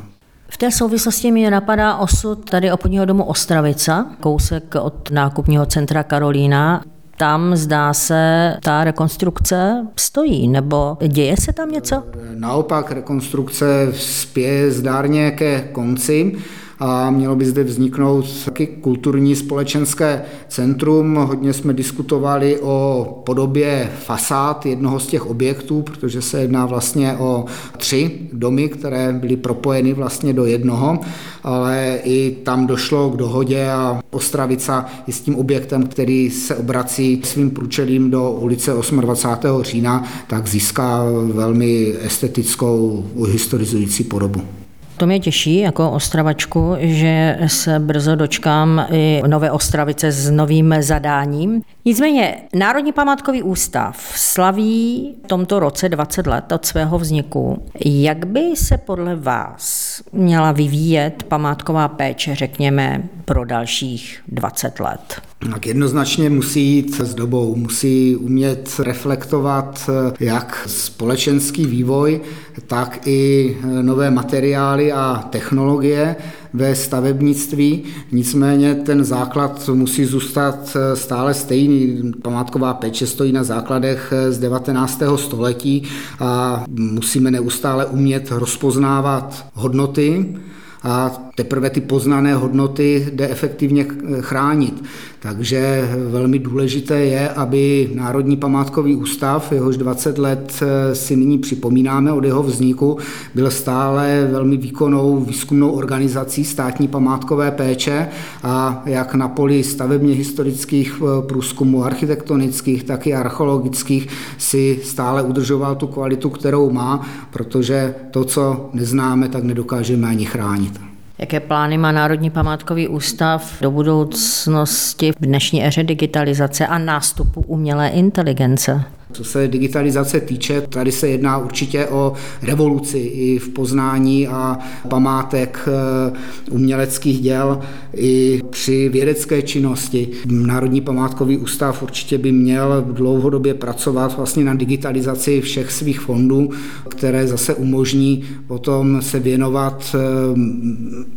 V 0.48 0.56
té 0.56 0.70
souvislosti 0.70 1.30
mi 1.30 1.50
napadá 1.50 1.96
osud 1.96 2.50
tady 2.50 2.72
obchodního 2.72 3.04
domu 3.04 3.24
Ostravica, 3.24 4.06
kousek 4.20 4.74
od 4.82 5.10
nákupního 5.10 5.66
centra 5.66 6.02
Karolína 6.02 6.82
tam 7.16 7.56
zdá 7.56 7.94
se, 7.94 8.54
ta 8.62 8.84
rekonstrukce 8.84 9.86
stojí, 9.96 10.48
nebo 10.48 10.98
děje 11.08 11.36
se 11.40 11.52
tam 11.52 11.70
něco? 11.70 12.02
Naopak, 12.34 12.90
rekonstrukce 12.90 13.92
spěje 13.92 14.70
zdárně 14.70 15.30
ke 15.30 15.60
konci 15.72 16.32
a 16.78 17.10
mělo 17.10 17.36
by 17.36 17.44
zde 17.44 17.64
vzniknout 17.64 18.44
taky 18.44 18.66
kulturní 18.66 19.36
společenské 19.36 20.22
centrum. 20.48 21.14
Hodně 21.14 21.52
jsme 21.52 21.72
diskutovali 21.72 22.58
o 22.60 23.06
podobě 23.26 23.90
fasád 24.04 24.66
jednoho 24.66 25.00
z 25.00 25.06
těch 25.06 25.26
objektů, 25.26 25.82
protože 25.82 26.22
se 26.22 26.40
jedná 26.40 26.66
vlastně 26.66 27.16
o 27.18 27.44
tři 27.76 28.10
domy, 28.32 28.68
které 28.68 29.12
byly 29.12 29.36
propojeny 29.36 29.92
vlastně 29.92 30.32
do 30.32 30.44
jednoho, 30.44 30.98
ale 31.44 31.98
i 32.04 32.36
tam 32.42 32.66
došlo 32.66 33.10
k 33.10 33.16
dohodě 33.16 33.70
a 33.70 34.00
Ostravica 34.10 34.86
je 35.06 35.12
s 35.12 35.20
tím 35.20 35.36
objektem, 35.36 35.86
který 35.86 36.30
se 36.30 36.56
obrací 36.56 37.22
svým 37.24 37.50
průčelím 37.50 38.10
do 38.10 38.30
ulice 38.30 38.72
28. 39.00 39.62
října, 39.62 40.04
tak 40.26 40.48
získá 40.48 41.04
velmi 41.32 41.94
estetickou 42.04 43.04
historizující 43.28 44.04
podobu. 44.04 44.61
To 44.96 45.06
mě 45.06 45.20
těší 45.20 45.58
jako 45.58 45.90
ostravačku, 45.90 46.74
že 46.78 47.38
se 47.46 47.78
brzo 47.78 48.14
dočkám 48.14 48.86
i 48.90 49.22
nové 49.26 49.50
Ostravice 49.50 50.12
s 50.12 50.30
novým 50.30 50.74
zadáním. 50.80 51.62
Nicméně 51.84 52.36
Národní 52.54 52.92
památkový 52.92 53.42
ústav 53.42 53.96
slaví 54.16 55.14
v 55.24 55.26
tomto 55.26 55.60
roce 55.60 55.88
20 55.88 56.26
let 56.26 56.52
od 56.52 56.66
svého 56.66 56.98
vzniku. 56.98 57.62
Jak 57.84 58.26
by 58.26 58.40
se 58.54 58.78
podle 58.78 59.16
vás 59.16 59.91
měla 60.12 60.52
vyvíjet 60.52 61.22
památková 61.22 61.88
péče, 61.88 62.34
řekněme, 62.34 63.02
pro 63.24 63.44
dalších 63.44 64.22
20 64.28 64.80
let? 64.80 65.22
Tak 65.50 65.66
jednoznačně 65.66 66.30
musí 66.30 66.62
jít 66.62 67.00
s 67.00 67.14
dobou, 67.14 67.54
musí 67.56 68.16
umět 68.16 68.70
reflektovat 68.78 69.90
jak 70.20 70.64
společenský 70.66 71.66
vývoj, 71.66 72.20
tak 72.66 73.06
i 73.06 73.56
nové 73.82 74.10
materiály 74.10 74.92
a 74.92 75.24
technologie 75.30 76.16
ve 76.54 76.74
stavebnictví. 76.74 77.82
Nicméně 78.12 78.74
ten 78.74 79.04
základ 79.04 79.70
musí 79.74 80.04
zůstat 80.04 80.76
stále 80.94 81.34
stejný. 81.34 82.12
Památková 82.22 82.74
péče 82.74 83.06
stojí 83.06 83.32
na 83.32 83.44
základech 83.44 84.12
z 84.30 84.38
19. 84.38 85.02
století 85.16 85.82
a 86.20 86.64
musíme 86.68 87.30
neustále 87.30 87.86
umět 87.86 88.30
rozpoznávat 88.30 89.46
hodnoty 89.54 90.36
a 90.82 91.10
teprve 91.34 91.70
ty 91.70 91.80
poznané 91.80 92.34
hodnoty 92.34 93.08
jde 93.12 93.28
efektivně 93.28 93.86
chránit. 94.20 94.84
Takže 95.20 95.90
velmi 96.10 96.38
důležité 96.38 97.00
je, 97.00 97.28
aby 97.28 97.90
Národní 97.94 98.36
památkový 98.36 98.96
ústav, 98.96 99.52
jehož 99.52 99.76
20 99.76 100.18
let 100.18 100.62
si 100.92 101.16
nyní 101.16 101.38
připomínáme 101.38 102.12
od 102.12 102.24
jeho 102.24 102.42
vzniku, 102.42 102.98
byl 103.34 103.50
stále 103.50 104.28
velmi 104.32 104.56
výkonnou 104.56 105.20
výzkumnou 105.20 105.70
organizací 105.70 106.44
státní 106.44 106.88
památkové 106.88 107.50
péče 107.50 108.08
a 108.42 108.82
jak 108.86 109.14
na 109.14 109.28
poli 109.28 109.64
stavebně 109.64 110.14
historických 110.14 111.02
průzkumů 111.28 111.84
architektonických, 111.84 112.84
tak 112.84 113.06
i 113.06 113.14
archeologických 113.14 114.08
si 114.38 114.80
stále 114.82 115.22
udržoval 115.22 115.74
tu 115.74 115.86
kvalitu, 115.86 116.30
kterou 116.30 116.70
má, 116.70 117.06
protože 117.30 117.94
to, 118.10 118.24
co 118.24 118.70
neznáme, 118.72 119.28
tak 119.28 119.44
nedokážeme 119.44 120.08
ani 120.08 120.24
chránit. 120.24 120.91
Jaké 121.22 121.40
plány 121.40 121.78
má 121.78 121.92
Národní 121.92 122.30
památkový 122.30 122.88
ústav 122.88 123.60
do 123.60 123.70
budoucnosti 123.70 125.12
v 125.12 125.16
dnešní 125.20 125.66
éře 125.66 125.82
digitalizace 125.82 126.66
a 126.66 126.78
nástupu 126.78 127.40
umělé 127.40 127.88
inteligence? 127.88 128.84
Co 129.12 129.24
se 129.24 129.48
digitalizace 129.48 130.20
týče, 130.20 130.60
tady 130.60 130.92
se 130.92 131.08
jedná 131.08 131.38
určitě 131.38 131.86
o 131.86 132.12
revoluci 132.42 132.98
i 132.98 133.38
v 133.38 133.48
poznání 133.48 134.28
a 134.28 134.58
památek 134.88 135.68
eh, 135.68 136.12
uměleckých 136.50 137.20
děl 137.20 137.60
i 137.96 138.40
při 138.50 138.88
vědecké 138.88 139.42
činnosti. 139.42 140.08
Národní 140.26 140.80
památkový 140.80 141.36
ústav 141.36 141.82
určitě 141.82 142.18
by 142.18 142.32
měl 142.32 142.84
dlouhodobě 142.92 143.54
pracovat 143.54 144.16
vlastně 144.16 144.44
na 144.44 144.54
digitalizaci 144.54 145.40
všech 145.40 145.72
svých 145.72 146.00
fondů, 146.00 146.50
které 146.88 147.26
zase 147.26 147.54
umožní 147.54 148.24
potom 148.46 149.02
se 149.02 149.20
věnovat 149.20 149.96
eh, 149.96 149.98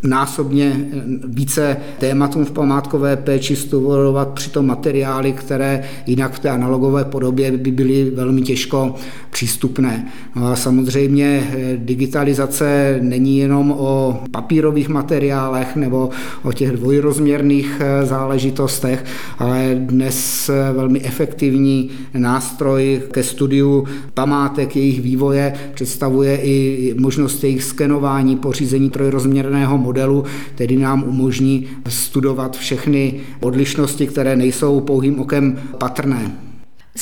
násobně 0.08 0.90
více 1.28 1.78
tématům 2.00 2.46
v 2.46 2.52
památkové 2.52 3.16
péči, 3.16 3.56
studovat 3.56 4.30
přitom 4.30 4.66
materiály, 4.66 5.34
které 5.34 5.84
jinak 6.06 6.34
v 6.34 6.40
té 6.40 6.50
analogové 6.50 7.06
podobě 7.06 7.52
by 7.52 7.72
byly 7.72 7.85
byly 7.86 8.12
velmi 8.16 8.42
těžko 8.42 8.96
přístupné. 9.32 10.12
No 10.36 10.48
a 10.48 10.56
samozřejmě 10.56 11.48
eh, 11.52 11.78
digitalizace 11.78 13.00
není 13.02 13.38
jenom 13.38 13.72
o 13.78 14.20
papírových 14.32 14.90
materiálech 14.90 15.76
nebo 15.76 16.10
o 16.44 16.52
těch 16.52 16.72
dvojrozměrných 16.72 17.82
eh, 17.82 18.06
záležitostech, 18.06 19.06
ale 19.40 19.76
dnes 19.76 20.50
eh, 20.50 20.74
velmi 20.74 21.02
efektivní 21.02 21.90
nástroj 22.14 23.02
ke 23.12 23.24
studiu 23.24 23.88
památek 24.14 24.76
jejich 24.76 25.02
vývoje 25.02 25.54
představuje 25.74 26.38
i 26.38 26.94
možnost 26.98 27.44
jejich 27.44 27.64
skenování, 27.64 28.36
pořízení 28.36 28.90
trojrozměrného 28.90 29.78
modelu, 29.78 30.24
který 30.56 30.78
nám 30.78 31.04
umožní 31.08 31.68
studovat 31.90 32.58
všechny 32.58 33.14
odlišnosti, 33.42 34.08
které 34.08 34.36
nejsou 34.36 34.80
pouhým 34.80 35.20
okem 35.20 35.60
patrné. 35.78 36.46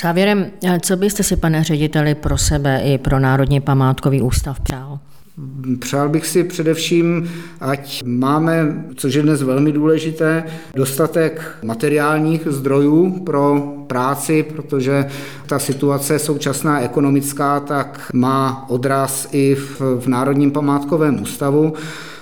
Závěrem, 0.01 0.45
co 0.81 0.97
byste 0.97 1.23
si, 1.23 1.35
pane 1.35 1.63
řediteli, 1.63 2.15
pro 2.15 2.37
sebe 2.37 2.81
i 2.85 2.97
pro 2.97 3.19
Národní 3.19 3.61
památkový 3.61 4.21
ústav 4.21 4.59
přál? 4.59 4.99
Přál 5.79 6.09
bych 6.09 6.27
si 6.27 6.43
především, 6.43 7.31
ať 7.61 8.03
máme, 8.03 8.83
což 8.95 9.13
je 9.13 9.21
dnes 9.21 9.41
velmi 9.41 9.71
důležité, 9.71 10.43
dostatek 10.75 11.57
materiálních 11.63 12.41
zdrojů 12.45 13.23
pro 13.25 13.73
práci, 13.87 14.43
protože 14.43 15.05
ta 15.47 15.59
situace 15.59 16.19
současná 16.19 16.81
ekonomická 16.81 17.59
tak 17.59 18.11
má 18.13 18.65
odraz 18.69 19.27
i 19.31 19.55
v, 19.55 19.81
v 19.99 20.07
Národním 20.07 20.51
památkovém 20.51 21.21
ústavu. 21.21 21.73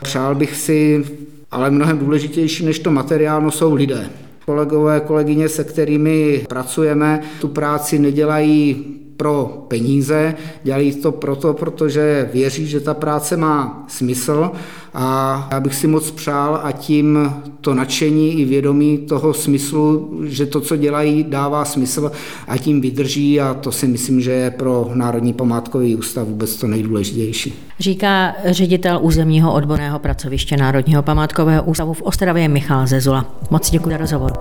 Přál 0.02 0.36
bych 0.36 0.56
si, 0.56 1.06
ale 1.52 1.72
mnohem 1.72 1.98
důležitější 2.00 2.66
než 2.66 2.80
to 2.80 2.92
materiálno 2.92 3.52
jsou 3.52 3.74
lidé. 3.74 4.10
Kolegové, 4.52 5.00
kolegyně, 5.00 5.50
se 5.50 5.64
kterými 5.64 6.46
pracujeme, 6.50 7.22
tu 7.42 7.48
práci 7.48 8.00
nedělají 8.00 8.74
pro 9.18 9.66
peníze, 9.68 10.36
dělají 10.64 10.96
to 10.96 11.12
proto, 11.12 11.54
protože 11.54 12.30
věří, 12.34 12.68
že 12.68 12.80
ta 12.80 12.94
práce 12.94 13.38
má 13.38 13.86
smysl 13.88 14.52
a 14.94 15.48
já 15.52 15.60
bych 15.60 15.76
si 15.76 15.88
moc 15.88 16.12
přál 16.12 16.60
a 16.64 16.72
tím 16.72 17.34
to 17.62 17.74
nadšení 17.74 18.34
i 18.34 18.46
vědomí 18.46 18.98
toho 18.98 19.34
smyslu, 19.34 20.20
že 20.24 20.46
to, 20.46 20.62
co 20.62 20.78
dělají, 20.78 21.24
dává 21.24 21.66
smysl 21.66 22.12
a 22.48 22.58
tím 22.58 22.82
vydrží 22.82 23.42
a 23.42 23.54
to 23.54 23.72
si 23.72 23.88
myslím, 23.88 24.22
že 24.22 24.32
je 24.32 24.52
pro 24.52 24.92
Národní 24.94 25.34
památkový 25.34 25.96
ústav 25.96 26.28
vůbec 26.28 26.56
to 26.56 26.68
nejdůležitější. 26.68 27.54
Říká 27.80 28.36
ředitel 28.46 29.00
územního 29.02 29.54
odborného 29.54 30.00
pracoviště 30.00 30.58
Národního 30.58 31.04
památkového 31.04 31.64
ústavu 31.64 31.94
v 31.94 32.02
Ostravě 32.02 32.48
Michal 32.48 32.88
Zezula. 32.88 33.26
Moc 33.50 33.70
děkuji 33.70 33.90
za 33.90 33.98
rozhovor. 33.98 34.34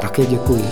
Také 0.00 0.26
děkuji. 0.26 0.64